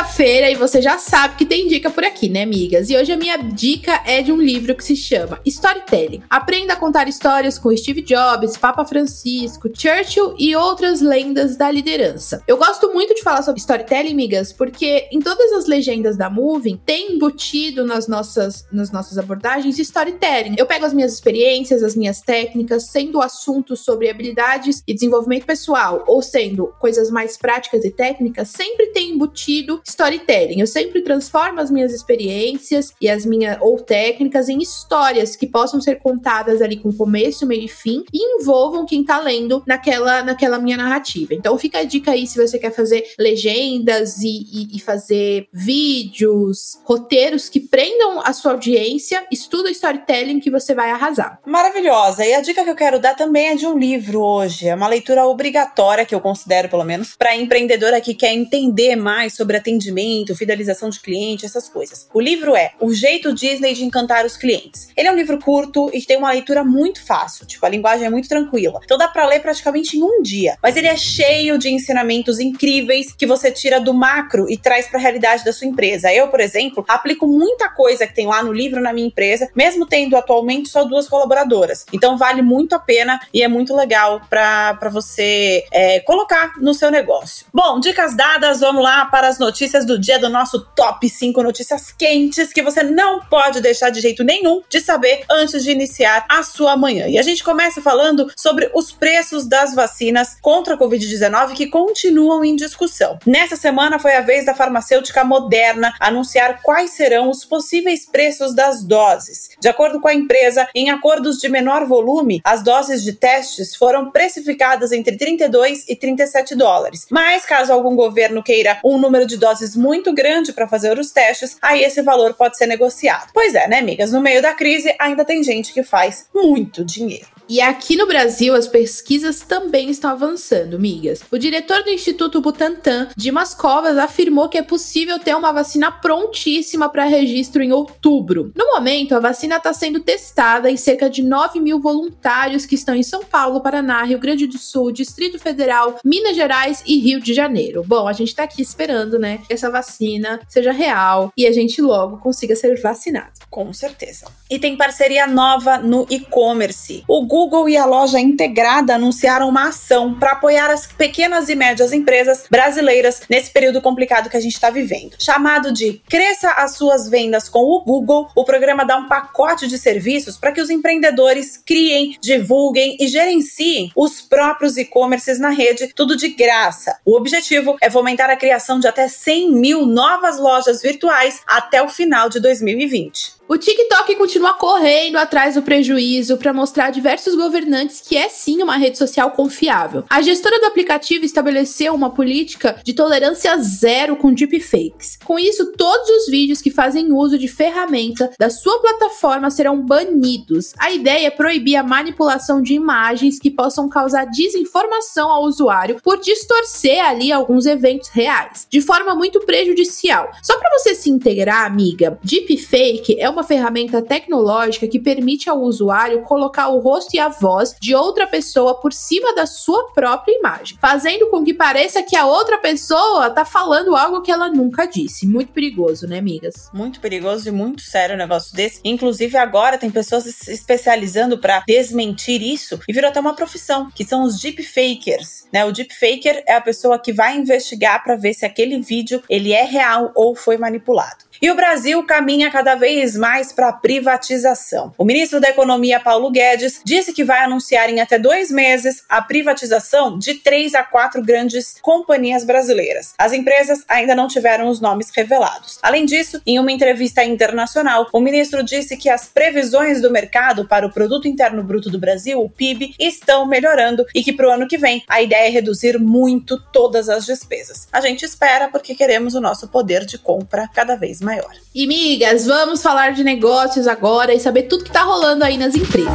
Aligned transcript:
Terça-feira 0.00 0.50
e 0.50 0.54
você 0.54 0.80
já 0.80 0.98
sabe 0.98 1.36
que 1.36 1.44
tem 1.44 1.68
dica 1.68 1.90
por 1.90 2.04
aqui, 2.04 2.28
né, 2.28 2.42
amigas? 2.42 2.88
E 2.88 2.96
hoje 2.96 3.12
a 3.12 3.16
minha 3.16 3.36
dica 3.36 4.00
é 4.06 4.22
de 4.22 4.32
um 4.32 4.40
livro 4.40 4.74
que 4.74 4.82
se 4.82 4.96
chama 4.96 5.40
Storytelling. 5.44 6.22
Aprenda 6.30 6.72
a 6.72 6.76
contar 6.76 7.08
histórias 7.08 7.58
com 7.58 7.74
Steve 7.76 8.00
Jobs, 8.00 8.56
Papa 8.56 8.84
Francisco, 8.84 9.68
Churchill 9.74 10.34
e 10.38 10.56
outras 10.56 11.00
lendas 11.00 11.56
da 11.56 11.70
liderança. 11.70 12.42
Eu 12.46 12.56
gosto 12.56 12.92
muito 12.92 13.14
de 13.14 13.22
falar 13.22 13.42
sobre 13.42 13.60
storytelling, 13.60 14.12
amigas, 14.12 14.52
porque 14.52 15.08
em 15.12 15.20
todas 15.20 15.52
as 15.52 15.66
legendas 15.66 16.16
da 16.16 16.30
Moving 16.30 16.80
tem 16.84 17.12
embutido 17.12 17.84
nas 17.84 18.08
nossas, 18.08 18.66
nas 18.72 18.90
nossas 18.90 19.18
abordagens 19.18 19.78
storytelling. 19.78 20.54
Eu 20.56 20.66
pego 20.66 20.86
as 20.86 20.94
minhas 20.94 21.12
experiências, 21.12 21.82
as 21.82 21.94
minhas 21.94 22.20
técnicas, 22.22 22.86
sendo 22.86 23.20
assuntos 23.20 23.80
sobre 23.80 24.08
habilidades 24.08 24.82
e 24.86 24.94
desenvolvimento 24.94 25.44
pessoal, 25.44 26.04
ou 26.06 26.22
sendo 26.22 26.68
coisas 26.78 27.10
mais 27.10 27.36
práticas 27.36 27.84
e 27.84 27.90
técnicas, 27.90 28.48
sempre 28.48 28.86
tem 28.86 29.10
embutido 29.10 29.80
storytelling. 29.90 30.60
Eu 30.60 30.66
sempre 30.66 31.02
transformo 31.02 31.60
as 31.60 31.70
minhas 31.70 31.92
experiências 31.92 32.92
e 33.00 33.08
as 33.08 33.26
minhas 33.26 33.58
ou 33.60 33.78
técnicas 33.78 34.48
em 34.48 34.58
histórias 34.58 35.36
que 35.36 35.46
possam 35.46 35.80
ser 35.80 35.96
contadas 35.96 36.62
ali 36.62 36.76
com 36.76 36.92
começo, 36.92 37.46
meio 37.46 37.64
e 37.64 37.68
fim 37.68 38.04
e 38.12 38.36
envolvam 38.36 38.86
quem 38.86 39.04
tá 39.04 39.18
lendo 39.20 39.62
naquela, 39.66 40.22
naquela 40.22 40.58
minha 40.58 40.76
narrativa. 40.76 41.34
Então 41.34 41.58
fica 41.58 41.80
a 41.80 41.84
dica 41.84 42.12
aí 42.12 42.26
se 42.26 42.38
você 42.38 42.58
quer 42.58 42.72
fazer 42.72 43.04
legendas 43.18 44.18
e, 44.22 44.28
e, 44.28 44.76
e 44.76 44.80
fazer 44.80 45.48
vídeos, 45.52 46.78
roteiros 46.84 47.48
que 47.48 47.60
prendam 47.60 48.20
a 48.20 48.32
sua 48.32 48.52
audiência, 48.52 49.24
estuda 49.30 49.70
storytelling 49.70 50.40
que 50.40 50.50
você 50.50 50.74
vai 50.74 50.90
arrasar. 50.90 51.40
Maravilhosa. 51.46 52.24
E 52.24 52.34
a 52.34 52.40
dica 52.40 52.64
que 52.64 52.70
eu 52.70 52.76
quero 52.76 52.98
dar 52.98 53.14
também 53.14 53.48
é 53.48 53.54
de 53.54 53.66
um 53.66 53.78
livro 53.78 54.20
hoje. 54.20 54.68
É 54.68 54.74
uma 54.74 54.88
leitura 54.88 55.26
obrigatória, 55.26 56.04
que 56.04 56.14
eu 56.14 56.20
considero, 56.20 56.68
pelo 56.68 56.84
menos, 56.84 57.14
para 57.16 57.36
empreendedora 57.36 58.00
que 58.00 58.14
quer 58.14 58.32
entender 58.32 58.96
mais 58.96 59.34
sobre 59.34 59.56
atendimento 59.56 59.79
atendimento, 59.80 60.36
fidelização 60.36 60.90
de 60.90 61.00
cliente, 61.00 61.46
essas 61.46 61.68
coisas. 61.68 62.06
O 62.12 62.20
livro 62.20 62.54
é 62.54 62.72
O 62.78 62.92
Jeito 62.92 63.32
Disney 63.32 63.72
de 63.72 63.84
Encantar 63.84 64.24
os 64.26 64.36
Clientes. 64.36 64.88
Ele 64.96 65.08
é 65.08 65.12
um 65.12 65.16
livro 65.16 65.38
curto 65.38 65.90
e 65.92 66.02
tem 66.02 66.18
uma 66.18 66.30
leitura 66.30 66.62
muito 66.62 67.04
fácil, 67.04 67.46
tipo, 67.46 67.64
a 67.64 67.68
linguagem 67.68 68.06
é 68.06 68.10
muito 68.10 68.28
tranquila. 68.28 68.80
Então 68.84 68.98
dá 68.98 69.08
para 69.08 69.26
ler 69.26 69.40
praticamente 69.40 69.96
em 69.96 70.02
um 70.02 70.22
dia. 70.22 70.56
Mas 70.62 70.76
ele 70.76 70.86
é 70.86 70.96
cheio 70.96 71.58
de 71.58 71.70
ensinamentos 71.70 72.38
incríveis 72.38 73.12
que 73.12 73.26
você 73.26 73.50
tira 73.50 73.80
do 73.80 73.94
macro 73.94 74.50
e 74.50 74.56
traz 74.56 74.86
para 74.86 74.98
a 74.98 75.02
realidade 75.02 75.44
da 75.44 75.52
sua 75.52 75.66
empresa. 75.66 76.12
Eu, 76.12 76.28
por 76.28 76.40
exemplo, 76.40 76.84
aplico 76.86 77.26
muita 77.26 77.68
coisa 77.70 78.06
que 78.06 78.14
tem 78.14 78.26
lá 78.26 78.42
no 78.42 78.52
livro 78.52 78.80
na 78.80 78.92
minha 78.92 79.06
empresa, 79.06 79.48
mesmo 79.54 79.86
tendo 79.86 80.16
atualmente 80.16 80.68
só 80.68 80.84
duas 80.84 81.08
colaboradoras. 81.08 81.86
Então 81.92 82.18
vale 82.18 82.42
muito 82.42 82.74
a 82.74 82.78
pena 82.78 83.20
e 83.32 83.42
é 83.42 83.48
muito 83.48 83.74
legal 83.74 84.20
para 84.28 84.90
você 84.92 85.64
é, 85.72 86.00
colocar 86.00 86.52
no 86.58 86.74
seu 86.74 86.90
negócio. 86.90 87.46
Bom, 87.52 87.80
dicas 87.80 88.14
dadas, 88.16 88.60
vamos 88.60 88.82
lá 88.82 89.06
para 89.06 89.28
as 89.28 89.38
notícias 89.38 89.59
do 89.86 89.98
dia 89.98 90.18
do 90.18 90.30
nosso 90.30 90.64
top 90.74 91.06
5 91.06 91.42
notícias 91.42 91.92
quentes 91.92 92.50
que 92.50 92.62
você 92.62 92.82
não 92.82 93.20
pode 93.20 93.60
deixar 93.60 93.90
de 93.90 94.00
jeito 94.00 94.24
nenhum 94.24 94.62
de 94.70 94.80
saber 94.80 95.22
antes 95.30 95.62
de 95.62 95.70
iniciar 95.70 96.24
a 96.30 96.42
sua 96.42 96.78
manhã. 96.78 97.06
E 97.08 97.18
a 97.18 97.22
gente 97.22 97.44
começa 97.44 97.82
falando 97.82 98.32
sobre 98.34 98.70
os 98.74 98.90
preços 98.90 99.46
das 99.46 99.74
vacinas 99.74 100.38
contra 100.40 100.74
a 100.74 100.78
Covid-19 100.78 101.52
que 101.52 101.66
continuam 101.66 102.42
em 102.42 102.56
discussão. 102.56 103.18
Nessa 103.26 103.54
semana 103.54 103.98
foi 103.98 104.14
a 104.14 104.22
vez 104.22 104.46
da 104.46 104.54
farmacêutica 104.54 105.24
Moderna 105.24 105.94
anunciar 106.00 106.62
quais 106.62 106.92
serão 106.92 107.28
os 107.28 107.44
possíveis 107.44 108.06
preços 108.06 108.54
das 108.54 108.82
doses. 108.82 109.50
De 109.60 109.68
acordo 109.68 110.00
com 110.00 110.08
a 110.08 110.14
empresa, 110.14 110.68
em 110.74 110.88
acordos 110.88 111.36
de 111.36 111.50
menor 111.50 111.84
volume, 111.84 112.40
as 112.42 112.62
doses 112.62 113.02
de 113.02 113.12
testes 113.12 113.76
foram 113.76 114.10
precificadas 114.10 114.90
entre 114.90 115.18
32 115.18 115.84
e 115.86 115.94
37 115.94 116.54
dólares. 116.54 117.06
Mas 117.10 117.44
caso 117.44 117.72
algum 117.72 117.94
governo 117.94 118.42
queira 118.42 118.80
um 118.82 118.96
número 118.96 119.26
de 119.26 119.36
doses 119.36 119.49
muito 119.76 120.12
grande 120.12 120.52
para 120.52 120.68
fazer 120.68 120.98
os 120.98 121.10
testes, 121.10 121.56
aí 121.60 121.82
esse 121.82 122.02
valor 122.02 122.34
pode 122.34 122.56
ser 122.56 122.66
negociado. 122.66 123.30
Pois 123.32 123.54
é, 123.54 123.66
né, 123.66 123.78
amigas? 123.78 124.12
No 124.12 124.20
meio 124.20 124.40
da 124.40 124.54
crise, 124.54 124.94
ainda 124.98 125.24
tem 125.24 125.42
gente 125.42 125.72
que 125.72 125.82
faz 125.82 126.26
muito 126.34 126.84
dinheiro. 126.84 127.39
E 127.50 127.60
aqui 127.60 127.96
no 127.96 128.06
Brasil, 128.06 128.54
as 128.54 128.68
pesquisas 128.68 129.40
também 129.40 129.90
estão 129.90 130.12
avançando, 130.12 130.78
migas. 130.78 131.20
O 131.32 131.36
diretor 131.36 131.82
do 131.82 131.90
Instituto 131.90 132.40
Butantan, 132.40 133.08
Dimas 133.16 133.56
Covas, 133.56 133.98
afirmou 133.98 134.48
que 134.48 134.56
é 134.56 134.62
possível 134.62 135.18
ter 135.18 135.34
uma 135.34 135.50
vacina 135.50 135.90
prontíssima 135.90 136.88
para 136.88 137.06
registro 137.06 137.60
em 137.60 137.72
outubro. 137.72 138.52
No 138.54 138.66
momento, 138.66 139.16
a 139.16 139.18
vacina 139.18 139.56
está 139.56 139.72
sendo 139.72 139.98
testada 139.98 140.70
em 140.70 140.76
cerca 140.76 141.10
de 141.10 141.24
9 141.24 141.58
mil 141.58 141.80
voluntários 141.80 142.64
que 142.64 142.76
estão 142.76 142.94
em 142.94 143.02
São 143.02 143.24
Paulo, 143.24 143.60
Paraná, 143.60 144.04
Rio 144.04 144.20
Grande 144.20 144.46
do 144.46 144.56
Sul, 144.56 144.92
Distrito 144.92 145.36
Federal, 145.36 145.98
Minas 146.04 146.36
Gerais 146.36 146.84
e 146.86 147.00
Rio 147.00 147.18
de 147.18 147.34
Janeiro. 147.34 147.82
Bom, 147.84 148.06
a 148.06 148.12
gente 148.12 148.28
está 148.28 148.44
aqui 148.44 148.62
esperando, 148.62 149.18
né, 149.18 149.40
que 149.44 149.52
essa 149.52 149.68
vacina 149.68 150.38
seja 150.48 150.70
real 150.70 151.32
e 151.36 151.48
a 151.48 151.52
gente 151.52 151.82
logo 151.82 152.18
consiga 152.18 152.54
ser 152.54 152.80
vacinado. 152.80 153.32
Com 153.50 153.72
certeza. 153.72 154.26
E 154.48 154.56
tem 154.56 154.76
parceria 154.76 155.26
nova 155.26 155.78
no 155.78 156.06
e-commerce. 156.08 157.02
O 157.08 157.26
Google 157.26 157.39
Google 157.40 157.70
e 157.70 157.76
a 157.76 157.86
loja 157.86 158.20
integrada 158.20 158.96
anunciaram 158.96 159.48
uma 159.48 159.68
ação 159.68 160.12
para 160.12 160.32
apoiar 160.32 160.70
as 160.70 160.86
pequenas 160.86 161.48
e 161.48 161.54
médias 161.54 161.90
empresas 161.90 162.44
brasileiras 162.50 163.22
nesse 163.30 163.50
período 163.50 163.80
complicado 163.80 164.28
que 164.28 164.36
a 164.36 164.40
gente 164.40 164.52
está 164.52 164.68
vivendo. 164.68 165.16
Chamado 165.18 165.72
de 165.72 166.02
Cresça 166.06 166.50
as 166.50 166.76
suas 166.76 167.08
vendas 167.08 167.48
com 167.48 167.60
o 167.60 167.82
Google, 167.82 168.28
o 168.36 168.44
programa 168.44 168.84
dá 168.84 168.98
um 168.98 169.08
pacote 169.08 169.66
de 169.66 169.78
serviços 169.78 170.36
para 170.36 170.52
que 170.52 170.60
os 170.60 170.68
empreendedores 170.68 171.56
criem, 171.56 172.18
divulguem 172.20 172.98
e 173.00 173.08
gerenciem 173.08 173.90
os 173.96 174.20
próprios 174.20 174.76
e-commerces 174.76 175.40
na 175.40 175.48
rede, 175.48 175.94
tudo 175.96 176.18
de 176.18 176.28
graça. 176.28 176.98
O 177.06 177.16
objetivo 177.16 177.78
é 177.80 177.88
fomentar 177.88 178.28
a 178.28 178.36
criação 178.36 178.78
de 178.78 178.86
até 178.86 179.08
100 179.08 179.52
mil 179.52 179.86
novas 179.86 180.38
lojas 180.38 180.82
virtuais 180.82 181.40
até 181.46 181.82
o 181.82 181.88
final 181.88 182.28
de 182.28 182.38
2020. 182.38 183.39
O 183.52 183.58
TikTok 183.58 184.14
continua 184.14 184.54
correndo 184.54 185.16
atrás 185.16 185.56
do 185.56 185.62
prejuízo 185.62 186.36
para 186.36 186.52
mostrar 186.52 186.84
a 186.84 186.90
diversos 186.90 187.34
governantes 187.34 188.00
que 188.00 188.16
é 188.16 188.28
sim 188.28 188.62
uma 188.62 188.76
rede 188.76 188.96
social 188.96 189.32
confiável. 189.32 190.04
A 190.08 190.22
gestora 190.22 190.60
do 190.60 190.66
aplicativo 190.66 191.24
estabeleceu 191.24 191.92
uma 191.92 192.10
política 192.10 192.80
de 192.84 192.92
tolerância 192.92 193.58
zero 193.58 194.14
com 194.14 194.32
deepfakes. 194.32 195.18
Com 195.24 195.36
isso, 195.36 195.72
todos 195.72 196.08
os 196.10 196.26
vídeos 196.28 196.62
que 196.62 196.70
fazem 196.70 197.12
uso 197.12 197.36
de 197.36 197.48
ferramenta 197.48 198.30
da 198.38 198.48
sua 198.48 198.78
plataforma 198.80 199.50
serão 199.50 199.84
banidos. 199.84 200.72
A 200.78 200.92
ideia 200.92 201.26
é 201.26 201.30
proibir 201.30 201.74
a 201.74 201.82
manipulação 201.82 202.62
de 202.62 202.74
imagens 202.74 203.40
que 203.40 203.50
possam 203.50 203.88
causar 203.88 204.26
desinformação 204.26 205.28
ao 205.28 205.42
usuário 205.42 206.00
por 206.04 206.20
distorcer 206.20 207.04
ali 207.04 207.32
alguns 207.32 207.66
eventos 207.66 208.10
reais, 208.10 208.68
de 208.70 208.80
forma 208.80 209.12
muito 209.16 209.40
prejudicial. 209.40 210.30
Só 210.40 210.56
para 210.56 210.70
você 210.78 210.94
se 210.94 211.10
integrar, 211.10 211.66
amiga, 211.66 212.16
deepfake 212.22 213.18
é 213.18 213.28
uma 213.28 213.39
uma 213.40 213.44
ferramenta 213.44 214.02
tecnológica 214.02 214.86
que 214.86 214.98
permite 214.98 215.48
ao 215.48 215.60
usuário 215.62 216.20
colocar 216.22 216.68
o 216.68 216.78
rosto 216.78 217.14
e 217.14 217.18
a 217.18 217.28
voz 217.28 217.74
de 217.80 217.94
outra 217.94 218.26
pessoa 218.26 218.74
por 218.74 218.92
cima 218.92 219.34
da 219.34 219.46
sua 219.46 219.90
própria 219.92 220.36
imagem, 220.36 220.76
fazendo 220.78 221.28
com 221.30 221.42
que 221.42 221.54
pareça 221.54 222.02
que 222.02 222.14
a 222.14 222.26
outra 222.26 222.58
pessoa 222.58 223.30
tá 223.30 223.44
falando 223.44 223.96
algo 223.96 224.20
que 224.20 224.30
ela 224.30 224.50
nunca 224.50 224.86
disse. 224.86 225.26
Muito 225.26 225.52
perigoso, 225.52 226.06
né, 226.06 226.18
amigas? 226.18 226.68
Muito 226.72 227.00
perigoso 227.00 227.48
e 227.48 227.52
muito 227.52 227.80
sério 227.80 228.14
um 228.14 228.18
negócio 228.18 228.54
desse. 228.54 228.80
Inclusive, 228.84 229.38
agora 229.38 229.78
tem 229.78 229.90
pessoas 229.90 230.24
se 230.24 230.52
especializando 230.52 231.38
para 231.38 231.62
desmentir 231.66 232.42
isso 232.42 232.78
e 232.86 232.92
virou 232.92 233.08
até 233.08 233.20
uma 233.20 233.34
profissão, 233.34 233.90
que 233.94 234.04
são 234.04 234.22
os 234.22 234.38
deepfakers. 234.38 235.46
Né? 235.50 235.64
O 235.64 235.72
deepfaker 235.72 236.42
é 236.46 236.54
a 236.54 236.60
pessoa 236.60 236.98
que 236.98 237.12
vai 237.12 237.38
investigar 237.38 238.04
para 238.04 238.16
ver 238.16 238.34
se 238.34 238.44
aquele 238.44 238.78
vídeo 238.80 239.22
ele 239.30 239.52
é 239.52 239.64
real 239.64 240.12
ou 240.14 240.36
foi 240.36 240.58
manipulado. 240.58 241.29
E 241.42 241.50
o 241.50 241.54
Brasil 241.54 242.02
caminha 242.04 242.50
cada 242.50 242.74
vez 242.74 243.16
mais 243.16 243.50
para 243.50 243.70
a 243.70 243.72
privatização. 243.72 244.92
O 244.98 245.06
ministro 245.06 245.40
da 245.40 245.48
Economia, 245.48 245.98
Paulo 245.98 246.30
Guedes, 246.30 246.82
disse 246.84 247.14
que 247.14 247.24
vai 247.24 247.42
anunciar 247.42 247.88
em 247.88 247.98
até 247.98 248.18
dois 248.18 248.50
meses 248.50 249.02
a 249.08 249.22
privatização 249.22 250.18
de 250.18 250.34
três 250.34 250.74
a 250.74 250.84
quatro 250.84 251.22
grandes 251.22 251.76
companhias 251.80 252.44
brasileiras. 252.44 253.14
As 253.16 253.32
empresas 253.32 253.82
ainda 253.88 254.14
não 254.14 254.28
tiveram 254.28 254.68
os 254.68 254.82
nomes 254.82 255.08
revelados. 255.16 255.78
Além 255.80 256.04
disso, 256.04 256.42
em 256.46 256.58
uma 256.58 256.72
entrevista 256.72 257.24
internacional, 257.24 258.06
o 258.12 258.20
ministro 258.20 258.62
disse 258.62 258.98
que 258.98 259.08
as 259.08 259.26
previsões 259.26 260.02
do 260.02 260.10
mercado 260.10 260.68
para 260.68 260.86
o 260.86 260.92
Produto 260.92 261.26
Interno 261.26 261.64
Bruto 261.64 261.88
do 261.88 261.98
Brasil, 261.98 262.38
o 262.38 262.50
PIB, 262.50 262.94
estão 262.98 263.46
melhorando 263.46 264.04
e 264.14 264.22
que 264.22 264.34
para 264.34 264.46
o 264.46 264.50
ano 264.50 264.68
que 264.68 264.76
vem 264.76 265.02
a 265.08 265.22
ideia 265.22 265.46
é 265.46 265.50
reduzir 265.50 265.98
muito 265.98 266.60
todas 266.70 267.08
as 267.08 267.24
despesas. 267.24 267.88
A 267.90 268.02
gente 268.02 268.26
espera 268.26 268.68
porque 268.68 268.94
queremos 268.94 269.34
o 269.34 269.40
nosso 269.40 269.68
poder 269.68 270.04
de 270.04 270.18
compra 270.18 270.68
cada 270.68 270.96
vez 270.96 271.22
maior. 271.30 271.52
E 271.72 271.86
migas, 271.86 272.44
vamos 272.44 272.82
falar 272.82 273.12
de 273.12 273.22
negócios 273.22 273.86
agora 273.86 274.34
e 274.34 274.40
saber 274.40 274.64
tudo 274.64 274.82
que 274.82 274.90
está 274.90 275.02
rolando 275.02 275.44
aí 275.44 275.56
nas 275.56 275.76
empresas. 275.76 276.10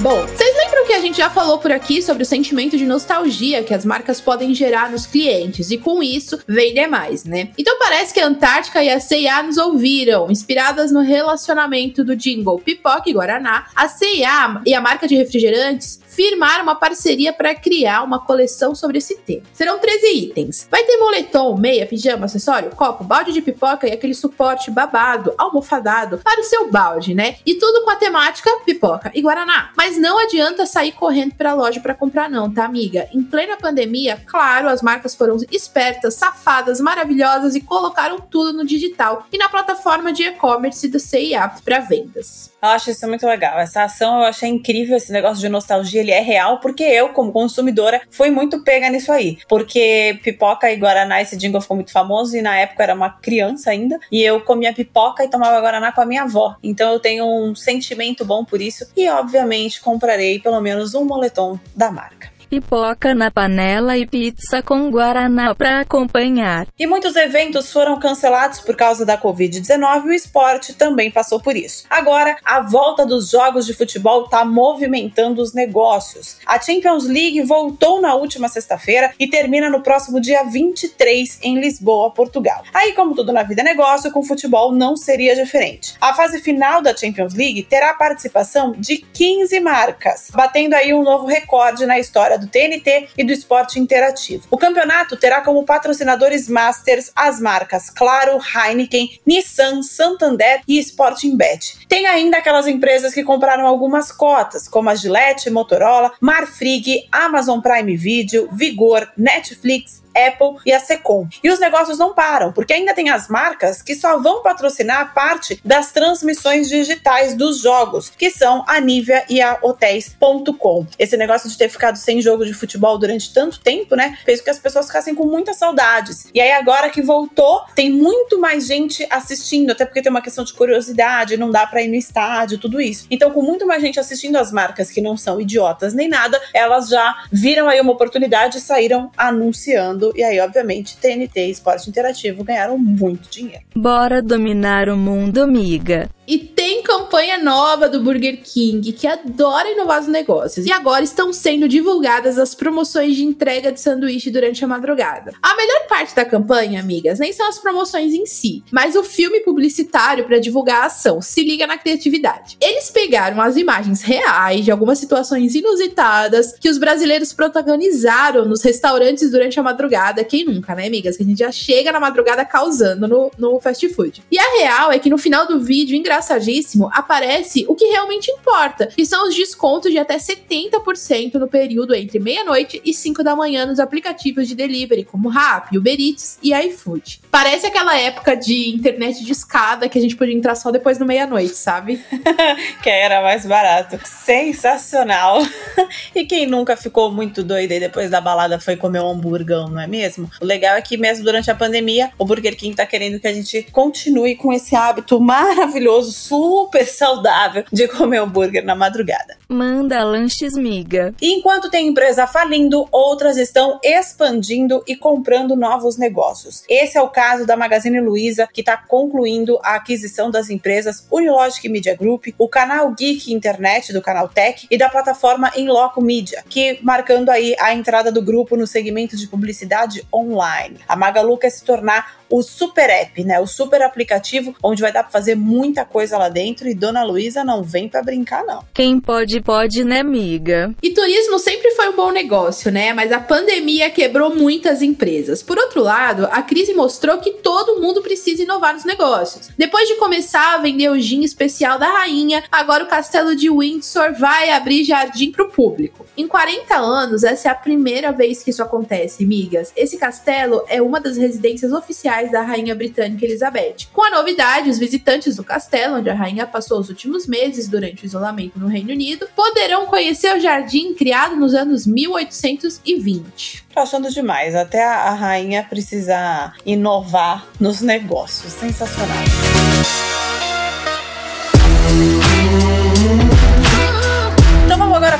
Bom, 0.00 0.20
vocês 0.26 0.54
lembram 0.58 0.86
que 0.86 0.92
a 0.92 1.00
gente 1.00 1.16
já 1.16 1.30
falou 1.30 1.56
por 1.56 1.72
aqui 1.72 2.02
sobre 2.02 2.24
o 2.24 2.26
sentimento 2.26 2.76
de 2.76 2.84
nostalgia 2.84 3.64
que 3.64 3.72
as 3.72 3.86
marcas 3.86 4.20
podem 4.20 4.54
gerar 4.54 4.90
nos 4.90 5.06
clientes 5.06 5.70
e 5.70 5.78
com 5.78 6.02
isso 6.02 6.38
vender 6.46 6.86
mais, 6.86 7.24
né? 7.24 7.48
Então 7.56 7.78
parece 7.78 8.12
que 8.12 8.20
a 8.20 8.26
Antártica 8.26 8.84
e 8.84 8.90
a 8.90 9.00
C&A 9.00 9.42
nos 9.42 9.56
ouviram, 9.56 10.30
inspiradas 10.30 10.92
no 10.92 11.00
relacionamento 11.00 12.04
do 12.04 12.14
jingle 12.14 12.58
Pipoca 12.58 13.08
e 13.08 13.14
Guaraná. 13.14 13.66
A 13.74 13.88
C&A 13.88 14.60
e 14.66 14.74
a 14.74 14.80
marca 14.80 15.08
de 15.08 15.16
refrigerantes 15.16 15.98
firmar 16.14 16.62
uma 16.62 16.76
parceria 16.76 17.32
para 17.32 17.54
criar 17.54 18.02
uma 18.02 18.24
coleção 18.24 18.74
sobre 18.74 18.98
esse 18.98 19.16
tema. 19.16 19.42
Serão 19.52 19.78
13 19.78 20.06
itens. 20.14 20.68
Vai 20.70 20.84
ter 20.84 20.96
moletom, 20.96 21.56
meia, 21.56 21.86
pijama, 21.86 22.26
acessório, 22.26 22.70
copo, 22.70 23.02
balde 23.02 23.32
de 23.32 23.42
pipoca 23.42 23.88
e 23.88 23.92
aquele 23.92 24.14
suporte 24.14 24.70
babado, 24.70 25.34
almofadado 25.36 26.18
para 26.18 26.40
o 26.40 26.44
seu 26.44 26.70
balde, 26.70 27.14
né? 27.14 27.36
E 27.44 27.56
tudo 27.56 27.84
com 27.84 27.90
a 27.90 27.96
temática 27.96 28.50
pipoca 28.64 29.10
e 29.14 29.20
guaraná. 29.20 29.70
Mas 29.76 29.98
não 29.98 30.18
adianta 30.18 30.66
sair 30.66 30.92
correndo 30.92 31.34
para 31.34 31.50
a 31.50 31.54
loja 31.54 31.80
para 31.80 31.94
comprar 31.94 32.30
não, 32.30 32.52
tá, 32.52 32.64
amiga? 32.64 33.08
Em 33.12 33.22
plena 33.22 33.56
pandemia, 33.56 34.22
claro, 34.26 34.68
as 34.68 34.82
marcas 34.82 35.14
foram 35.14 35.36
espertas, 35.50 36.14
safadas, 36.14 36.80
maravilhosas 36.80 37.54
e 37.54 37.60
colocaram 37.60 38.18
tudo 38.20 38.52
no 38.52 38.64
digital 38.64 39.26
e 39.32 39.38
na 39.38 39.48
plataforma 39.48 40.12
de 40.12 40.22
e-commerce 40.22 40.86
do 40.88 41.00
CIA 41.00 41.50
para 41.64 41.80
vendas. 41.80 42.53
Eu 42.64 42.70
acho 42.70 42.90
isso 42.90 43.06
muito 43.06 43.26
legal. 43.26 43.58
Essa 43.58 43.82
ação 43.82 44.20
eu 44.20 44.24
achei 44.24 44.48
incrível, 44.48 44.96
esse 44.96 45.12
negócio 45.12 45.38
de 45.38 45.50
nostalgia, 45.50 46.00
ele 46.00 46.10
é 46.10 46.20
real, 46.20 46.60
porque 46.60 46.82
eu, 46.82 47.10
como 47.10 47.30
consumidora, 47.30 48.00
fui 48.10 48.30
muito 48.30 48.64
pega 48.64 48.88
nisso 48.88 49.12
aí. 49.12 49.36
Porque 49.46 50.18
pipoca 50.22 50.72
e 50.72 50.76
Guaraná, 50.76 51.20
esse 51.20 51.36
jingle 51.36 51.60
ficou 51.60 51.76
muito 51.76 51.92
famoso, 51.92 52.34
e 52.34 52.40
na 52.40 52.56
época 52.56 52.80
eu 52.80 52.84
era 52.84 52.94
uma 52.94 53.10
criança 53.10 53.70
ainda, 53.70 54.00
e 54.10 54.22
eu 54.22 54.40
comia 54.40 54.72
pipoca 54.72 55.22
e 55.22 55.28
tomava 55.28 55.60
Guaraná 55.60 55.92
com 55.92 56.00
a 56.00 56.06
minha 56.06 56.22
avó. 56.22 56.56
Então 56.62 56.90
eu 56.90 56.98
tenho 56.98 57.26
um 57.26 57.54
sentimento 57.54 58.24
bom 58.24 58.46
por 58.46 58.62
isso, 58.62 58.86
e 58.96 59.06
obviamente 59.10 59.82
comprarei 59.82 60.38
pelo 60.38 60.58
menos 60.62 60.94
um 60.94 61.04
moletom 61.04 61.60
da 61.76 61.90
marca 61.90 62.33
pipoca 62.46 63.14
na 63.14 63.30
panela 63.30 63.96
e 63.96 64.06
pizza 64.06 64.62
com 64.62 64.90
guaraná 64.90 65.54
para 65.54 65.80
acompanhar. 65.80 66.66
E 66.78 66.86
muitos 66.86 67.16
eventos 67.16 67.72
foram 67.72 67.98
cancelados 67.98 68.60
por 68.60 68.76
causa 68.76 69.04
da 69.04 69.18
Covid-19 69.20 70.06
e 70.06 70.08
o 70.08 70.12
esporte 70.12 70.74
também 70.74 71.10
passou 71.10 71.40
por 71.40 71.56
isso. 71.56 71.84
Agora, 71.88 72.36
a 72.44 72.60
volta 72.60 73.06
dos 73.06 73.30
jogos 73.30 73.66
de 73.66 73.74
futebol 73.74 74.24
está 74.24 74.44
movimentando 74.44 75.42
os 75.42 75.52
negócios. 75.54 76.38
A 76.46 76.60
Champions 76.60 77.04
League 77.04 77.42
voltou 77.42 78.00
na 78.00 78.14
última 78.14 78.48
sexta-feira 78.48 79.12
e 79.18 79.28
termina 79.28 79.68
no 79.68 79.82
próximo 79.82 80.20
dia 80.20 80.44
23 80.44 81.38
em 81.42 81.60
Lisboa, 81.60 82.10
Portugal. 82.10 82.62
Aí, 82.72 82.92
como 82.92 83.14
tudo 83.14 83.32
na 83.32 83.42
vida 83.42 83.62
é 83.62 83.64
negócio, 83.64 84.10
com 84.12 84.22
futebol 84.22 84.72
não 84.72 84.96
seria 84.96 85.34
diferente. 85.34 85.94
A 86.00 86.14
fase 86.14 86.40
final 86.40 86.82
da 86.82 86.96
Champions 86.96 87.34
League 87.34 87.62
terá 87.64 87.90
a 87.90 87.94
participação 87.94 88.72
de 88.72 88.98
15 88.98 89.60
marcas, 89.60 90.28
batendo 90.32 90.74
aí 90.74 90.92
um 90.92 91.02
novo 91.02 91.26
recorde 91.26 91.86
na 91.86 91.98
história 91.98 92.33
do 92.36 92.46
TNT 92.46 93.08
e 93.16 93.24
do 93.24 93.32
esporte 93.32 93.78
interativo. 93.78 94.46
O 94.50 94.58
campeonato 94.58 95.16
terá 95.16 95.40
como 95.40 95.64
patrocinadores 95.64 96.48
masters 96.48 97.10
as 97.14 97.40
marcas 97.40 97.90
Claro, 97.90 98.38
Heineken, 98.38 99.20
Nissan, 99.26 99.82
Santander 99.82 100.60
e 100.66 100.78
Sporting 100.78 101.36
Bet. 101.36 101.86
Tem 101.88 102.06
ainda 102.06 102.38
aquelas 102.38 102.66
empresas 102.66 103.14
que 103.14 103.24
compraram 103.24 103.66
algumas 103.66 104.12
cotas, 104.12 104.68
como 104.68 104.90
a 104.90 104.94
Gillette, 104.94 105.50
Motorola, 105.50 106.12
Marfrig, 106.20 107.08
Amazon 107.10 107.60
Prime 107.60 107.96
Video, 107.96 108.48
Vigor, 108.52 109.08
Netflix, 109.16 110.03
Apple 110.14 110.60
e 110.64 110.72
a 110.72 110.80
Secom. 110.80 111.28
E 111.42 111.50
os 111.50 111.58
negócios 111.58 111.98
não 111.98 112.14
param, 112.14 112.52
porque 112.52 112.72
ainda 112.72 112.94
tem 112.94 113.10
as 113.10 113.28
marcas 113.28 113.82
que 113.82 113.94
só 113.94 114.18
vão 114.18 114.42
patrocinar 114.42 115.12
parte 115.14 115.60
das 115.64 115.92
transmissões 115.92 116.68
digitais 116.68 117.34
dos 117.34 117.60
jogos, 117.60 118.10
que 118.10 118.30
são 118.30 118.64
a 118.66 118.80
Nivea 118.80 119.24
e 119.28 119.40
a 119.40 119.58
Hotéis.com. 119.62 120.86
Esse 120.98 121.16
negócio 121.16 121.48
de 121.48 121.58
ter 121.58 121.68
ficado 121.68 121.96
sem 121.96 122.20
jogo 122.20 122.44
de 122.44 122.54
futebol 122.54 122.98
durante 122.98 123.32
tanto 123.32 123.60
tempo, 123.60 123.96
né, 123.96 124.18
fez 124.24 124.40
com 124.40 124.44
que 124.44 124.50
as 124.50 124.58
pessoas 124.58 124.86
ficassem 124.86 125.14
com 125.14 125.26
muitas 125.26 125.56
saudades. 125.56 126.26
E 126.34 126.40
aí 126.40 126.52
agora 126.52 126.90
que 126.90 127.02
voltou, 127.02 127.62
tem 127.74 127.90
muito 127.90 128.38
mais 128.40 128.66
gente 128.66 129.06
assistindo, 129.10 129.70
até 129.70 129.84
porque 129.84 130.02
tem 130.02 130.10
uma 130.10 130.22
questão 130.22 130.44
de 130.44 130.52
curiosidade, 130.52 131.36
não 131.36 131.50
dá 131.50 131.66
para 131.66 131.82
ir 131.82 131.88
no 131.88 131.94
estádio, 131.94 132.58
tudo 132.58 132.80
isso. 132.80 133.06
Então, 133.10 133.30
com 133.30 133.42
muito 133.42 133.66
mais 133.66 133.82
gente 133.82 133.98
assistindo 133.98 134.36
as 134.36 134.52
marcas 134.52 134.90
que 134.90 135.00
não 135.00 135.16
são 135.16 135.40
idiotas 135.40 135.94
nem 135.94 136.08
nada, 136.08 136.40
elas 136.52 136.88
já 136.88 137.24
viram 137.30 137.68
aí 137.68 137.80
uma 137.80 137.92
oportunidade 137.92 138.58
e 138.58 138.60
saíram 138.60 139.10
anunciando 139.16 140.03
mundo. 140.04 140.12
E 140.14 140.22
aí, 140.22 140.40
obviamente, 140.40 140.96
TNT 140.96 141.46
e 141.46 141.50
Esporte 141.50 141.88
Interativo 141.88 142.44
ganharam 142.44 142.76
muito 142.76 143.30
dinheiro. 143.30 143.64
Bora 143.74 144.20
dominar 144.20 144.88
o 144.88 144.96
mundo, 144.96 145.42
amiga. 145.42 146.08
E 146.26 146.38
tem 146.38 146.82
campanha 146.82 147.38
nova 147.38 147.88
do 147.88 148.00
Burger 148.00 148.40
King, 148.42 148.92
que 148.92 149.06
adora 149.06 149.70
inovar 149.70 150.00
os 150.00 150.06
negócios. 150.06 150.66
E 150.66 150.72
agora 150.72 151.04
estão 151.04 151.32
sendo 151.32 151.68
divulgadas 151.68 152.38
as 152.38 152.54
promoções 152.54 153.14
de 153.14 153.24
entrega 153.24 153.70
de 153.70 153.80
sanduíche 153.80 154.30
durante 154.30 154.64
a 154.64 154.68
madrugada. 154.68 155.32
A 155.42 155.54
melhor 155.56 155.86
parte 155.88 156.14
da 156.14 156.24
campanha, 156.24 156.80
amigas, 156.80 157.18
nem 157.18 157.32
são 157.32 157.48
as 157.48 157.58
promoções 157.58 158.12
em 158.14 158.26
si, 158.26 158.62
mas 158.70 158.96
o 158.96 159.04
filme 159.04 159.40
publicitário 159.40 160.24
para 160.24 160.38
divulgar 160.38 160.82
a 160.82 160.86
ação. 160.86 161.20
Se 161.20 161.42
liga 161.44 161.66
na 161.66 161.76
criatividade. 161.76 162.56
Eles 162.60 162.90
pegaram 162.90 163.40
as 163.40 163.56
imagens 163.56 164.02
reais 164.02 164.64
de 164.64 164.70
algumas 164.70 164.98
situações 164.98 165.54
inusitadas 165.54 166.54
que 166.58 166.68
os 166.68 166.78
brasileiros 166.78 167.32
protagonizaram 167.32 168.44
nos 168.44 168.62
restaurantes 168.62 169.30
durante 169.30 169.60
a 169.60 169.62
madrugada. 169.62 170.24
Quem 170.24 170.44
nunca, 170.44 170.74
né, 170.74 170.86
amigas? 170.86 171.16
Que 171.16 171.22
a 171.22 171.26
gente 171.26 171.38
já 171.38 171.52
chega 171.52 171.92
na 171.92 172.00
madrugada 172.00 172.44
causando 172.44 173.06
no, 173.06 173.30
no 173.38 173.60
fast 173.60 173.86
food. 173.90 174.22
E 174.30 174.38
a 174.38 174.58
real 174.58 174.92
é 174.92 174.98
que 174.98 175.10
no 175.10 175.18
final 175.18 175.46
do 175.46 175.60
vídeo, 175.60 175.96
engraçadíssimo, 176.14 176.88
aparece 176.92 177.64
o 177.68 177.74
que 177.74 177.86
realmente 177.86 178.30
importa, 178.30 178.86
que 178.86 179.04
são 179.04 179.28
os 179.28 179.34
descontos 179.34 179.90
de 179.90 179.98
até 179.98 180.16
70% 180.16 181.34
no 181.34 181.48
período 181.48 181.94
entre 181.94 182.20
meia-noite 182.20 182.80
e 182.84 182.94
5 182.94 183.24
da 183.24 183.34
manhã 183.34 183.66
nos 183.66 183.80
aplicativos 183.80 184.46
de 184.46 184.54
delivery, 184.54 185.04
como 185.04 185.28
Rappi, 185.28 185.76
Uber 185.76 185.96
Eats 185.98 186.38
e 186.42 186.54
iFood. 186.54 187.20
Parece 187.30 187.66
aquela 187.66 187.98
época 187.98 188.36
de 188.36 188.70
internet 188.70 189.24
de 189.24 189.32
escada 189.32 189.88
que 189.88 189.98
a 189.98 190.00
gente 190.00 190.16
podia 190.16 190.34
entrar 190.34 190.54
só 190.54 190.70
depois 190.70 190.98
da 190.98 191.04
meia-noite, 191.04 191.54
sabe? 191.56 192.00
que 192.82 192.90
era 192.90 193.20
mais 193.20 193.44
barato. 193.44 193.98
Sensacional! 194.04 195.42
e 196.14 196.24
quem 196.24 196.46
nunca 196.46 196.76
ficou 196.76 197.10
muito 197.10 197.42
doido 197.42 197.72
e 197.72 197.80
depois 197.80 198.10
da 198.10 198.20
balada 198.20 198.60
foi 198.60 198.76
comer 198.76 199.00
um 199.00 199.10
hamburgão, 199.10 199.68
não 199.68 199.80
é 199.80 199.86
mesmo? 199.86 200.30
O 200.40 200.44
legal 200.44 200.76
é 200.76 200.82
que 200.82 200.96
mesmo 200.96 201.24
durante 201.24 201.50
a 201.50 201.54
pandemia, 201.54 202.12
o 202.18 202.24
Burger 202.24 202.56
King 202.56 202.76
tá 202.76 202.86
querendo 202.86 203.18
que 203.18 203.26
a 203.26 203.32
gente 203.32 203.66
continue 203.72 204.36
com 204.36 204.52
esse 204.52 204.76
hábito 204.76 205.20
maravilhoso 205.20 206.03
gostoso, 206.04 206.12
super 206.12 206.86
saudável 206.86 207.64
de 207.72 207.88
comer 207.88 208.18
hambúrguer 208.20 208.64
na 208.64 208.74
madrugada. 208.74 209.36
Manda 209.54 210.02
lanches 210.02 210.54
miga. 210.54 211.14
Enquanto 211.22 211.70
tem 211.70 211.86
empresa 211.86 212.26
falindo, 212.26 212.88
outras 212.90 213.36
estão 213.36 213.78
expandindo 213.84 214.82
e 214.84 214.96
comprando 214.96 215.54
novos 215.54 215.96
negócios. 215.96 216.64
Esse 216.68 216.98
é 216.98 217.00
o 217.00 217.08
caso 217.08 217.46
da 217.46 217.56
Magazine 217.56 218.00
Luiza, 218.00 218.48
que 218.52 218.62
está 218.62 218.76
concluindo 218.76 219.60
a 219.62 219.76
aquisição 219.76 220.28
das 220.28 220.50
empresas 220.50 221.06
Unilogic 221.08 221.68
Media 221.68 221.94
Group, 221.94 222.26
o 222.36 222.48
canal 222.48 222.90
Geek 222.90 223.32
Internet 223.32 223.92
do 223.92 224.02
canal 224.02 224.28
Tech 224.28 224.66
e 224.68 224.76
da 224.76 224.88
plataforma 224.88 225.52
Inloco 225.54 226.02
Media, 226.02 226.42
que 226.48 226.80
marcando 226.82 227.30
aí 227.30 227.54
a 227.60 227.72
entrada 227.72 228.10
do 228.10 228.20
grupo 228.20 228.56
no 228.56 228.66
segmento 228.66 229.16
de 229.16 229.28
publicidade 229.28 230.04
online. 230.12 230.80
A 230.88 230.96
Magalu 230.96 231.38
quer 231.38 231.50
se 231.50 231.62
tornar 231.62 232.24
o 232.28 232.42
super 232.42 232.90
app, 232.90 233.22
né? 233.22 233.38
O 233.38 233.46
super 233.46 233.80
aplicativo 233.82 234.54
onde 234.60 234.82
vai 234.82 234.92
dar 234.92 235.04
para 235.04 235.12
fazer 235.12 235.36
muita 235.36 235.84
coisa 235.84 236.18
lá 236.18 236.28
dentro 236.28 236.68
e 236.68 236.74
Dona 236.74 237.04
Luísa 237.04 237.44
não 237.44 237.62
vem 237.62 237.88
para 237.88 238.02
brincar 238.02 238.44
não. 238.44 238.64
Quem 238.74 238.98
pode 238.98 239.40
pode, 239.44 239.84
né, 239.84 240.00
amiga? 240.00 240.74
E 240.82 240.90
turismo 240.90 241.38
sempre 241.38 241.70
foi 241.72 241.90
um 241.90 241.96
bom 241.96 242.10
negócio, 242.10 242.72
né? 242.72 242.94
Mas 242.94 243.12
a 243.12 243.20
pandemia 243.20 243.90
quebrou 243.90 244.34
muitas 244.34 244.80
empresas. 244.80 245.42
Por 245.42 245.58
outro 245.58 245.82
lado, 245.82 246.26
a 246.32 246.42
crise 246.42 246.72
mostrou 246.72 247.18
que 247.18 247.34
todo 247.34 247.80
mundo 247.80 248.00
precisa 248.00 248.42
inovar 248.42 248.72
nos 248.72 248.84
negócios. 248.84 249.50
Depois 249.56 249.86
de 249.86 249.96
começar 249.96 250.54
a 250.54 250.58
vender 250.58 250.88
o 250.88 250.98
gin 250.98 251.22
especial 251.22 251.78
da 251.78 251.88
rainha, 251.88 252.42
agora 252.50 252.84
o 252.84 252.88
castelo 252.88 253.36
de 253.36 253.50
Windsor 253.50 254.14
vai 254.14 254.50
abrir 254.50 254.82
jardim 254.84 255.30
para 255.30 255.44
o 255.44 255.50
público. 255.50 256.06
Em 256.16 256.26
40 256.26 256.76
anos, 256.76 257.22
essa 257.22 257.48
é 257.48 257.50
a 257.50 257.54
primeira 257.54 258.12
vez 258.12 258.42
que 258.42 258.50
isso 258.50 258.62
acontece, 258.62 259.26
migas. 259.26 259.72
Esse 259.76 259.98
castelo 259.98 260.64
é 260.68 260.80
uma 260.80 261.00
das 261.00 261.18
residências 261.18 261.72
oficiais 261.72 262.32
da 262.32 262.40
rainha 262.40 262.74
britânica 262.74 263.24
Elizabeth. 263.24 263.88
Com 263.92 264.02
a 264.02 264.10
novidade, 264.10 264.70
os 264.70 264.78
visitantes 264.78 265.36
do 265.36 265.44
castelo, 265.44 265.96
onde 265.96 266.08
a 266.08 266.14
rainha 266.14 266.46
passou 266.46 266.80
os 266.80 266.88
últimos 266.88 267.26
meses 267.26 267.68
durante 267.68 268.04
o 268.04 268.06
isolamento 268.06 268.58
no 268.58 268.68
Reino 268.68 268.90
Unido, 268.90 269.23
poderão 269.34 269.86
conhecer 269.86 270.36
o 270.36 270.40
jardim 270.40 270.94
criado 270.94 271.36
nos 271.36 271.54
anos 271.54 271.86
1820. 271.86 273.64
Tô 273.72 273.80
achando 273.80 274.10
demais. 274.10 274.54
Até 274.54 274.84
a 274.84 275.10
rainha 275.10 275.66
precisar 275.68 276.54
inovar 276.64 277.46
nos 277.58 277.80
negócios. 277.80 278.52
Sensacional. 278.52 279.24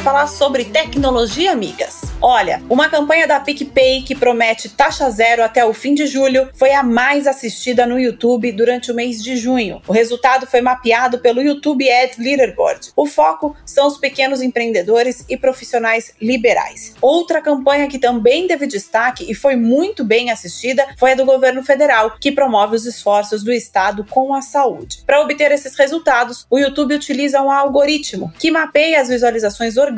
Falar 0.05 0.27
sobre 0.27 0.67
tecnologia, 0.67 1.51
amigas. 1.51 2.03
Olha, 2.21 2.63
uma 2.69 2.91
campanha 2.91 3.27
da 3.27 3.41
PicPay 3.41 4.03
que 4.03 4.15
promete 4.15 4.69
taxa 4.69 5.09
zero 5.09 5.43
até 5.43 5.65
o 5.65 5.73
fim 5.73 5.95
de 5.95 6.07
julho 6.07 6.51
foi 6.53 6.75
a 6.75 6.83
mais 6.83 7.27
assistida 7.27 7.87
no 7.87 7.99
YouTube 7.99 8.53
durante 8.53 8.93
o 8.93 8.95
mês 8.95 9.23
de 9.23 9.35
junho. 9.35 9.81
O 9.89 9.93
resultado 9.93 10.47
foi 10.47 10.61
mapeado 10.61 11.21
pelo 11.21 11.41
YouTube 11.41 11.91
Ads 11.91 12.19
Leaderboard. 12.19 12.93
O 12.95 13.07
foco 13.07 13.57
são 13.65 13.87
os 13.87 13.97
pequenos 13.97 14.43
empreendedores 14.43 15.25
e 15.27 15.39
profissionais 15.39 16.13
liberais. 16.21 16.95
Outra 17.01 17.41
campanha 17.41 17.89
que 17.89 17.99
também 17.99 18.47
teve 18.47 18.67
destaque 18.67 19.25
e 19.31 19.35
foi 19.35 19.57
muito 19.57 20.05
bem 20.05 20.31
assistida 20.31 20.87
foi 20.99 21.13
a 21.13 21.15
do 21.15 21.25
governo 21.25 21.63
federal, 21.63 22.17
que 22.21 22.31
promove 22.31 22.77
os 22.77 22.85
esforços 22.85 23.43
do 23.43 23.53
Estado 23.53 24.05
com 24.11 24.35
a 24.35 24.43
saúde. 24.43 25.03
Para 25.07 25.23
obter 25.23 25.51
esses 25.51 25.75
resultados, 25.79 26.47
o 26.51 26.59
YouTube 26.59 26.95
utiliza 26.95 27.41
um 27.41 27.51
algoritmo 27.51 28.31
que 28.39 28.51
mapeia 28.51 29.01
as 29.01 29.09
visualizações 29.09 29.79
orgânicas, 29.79 29.94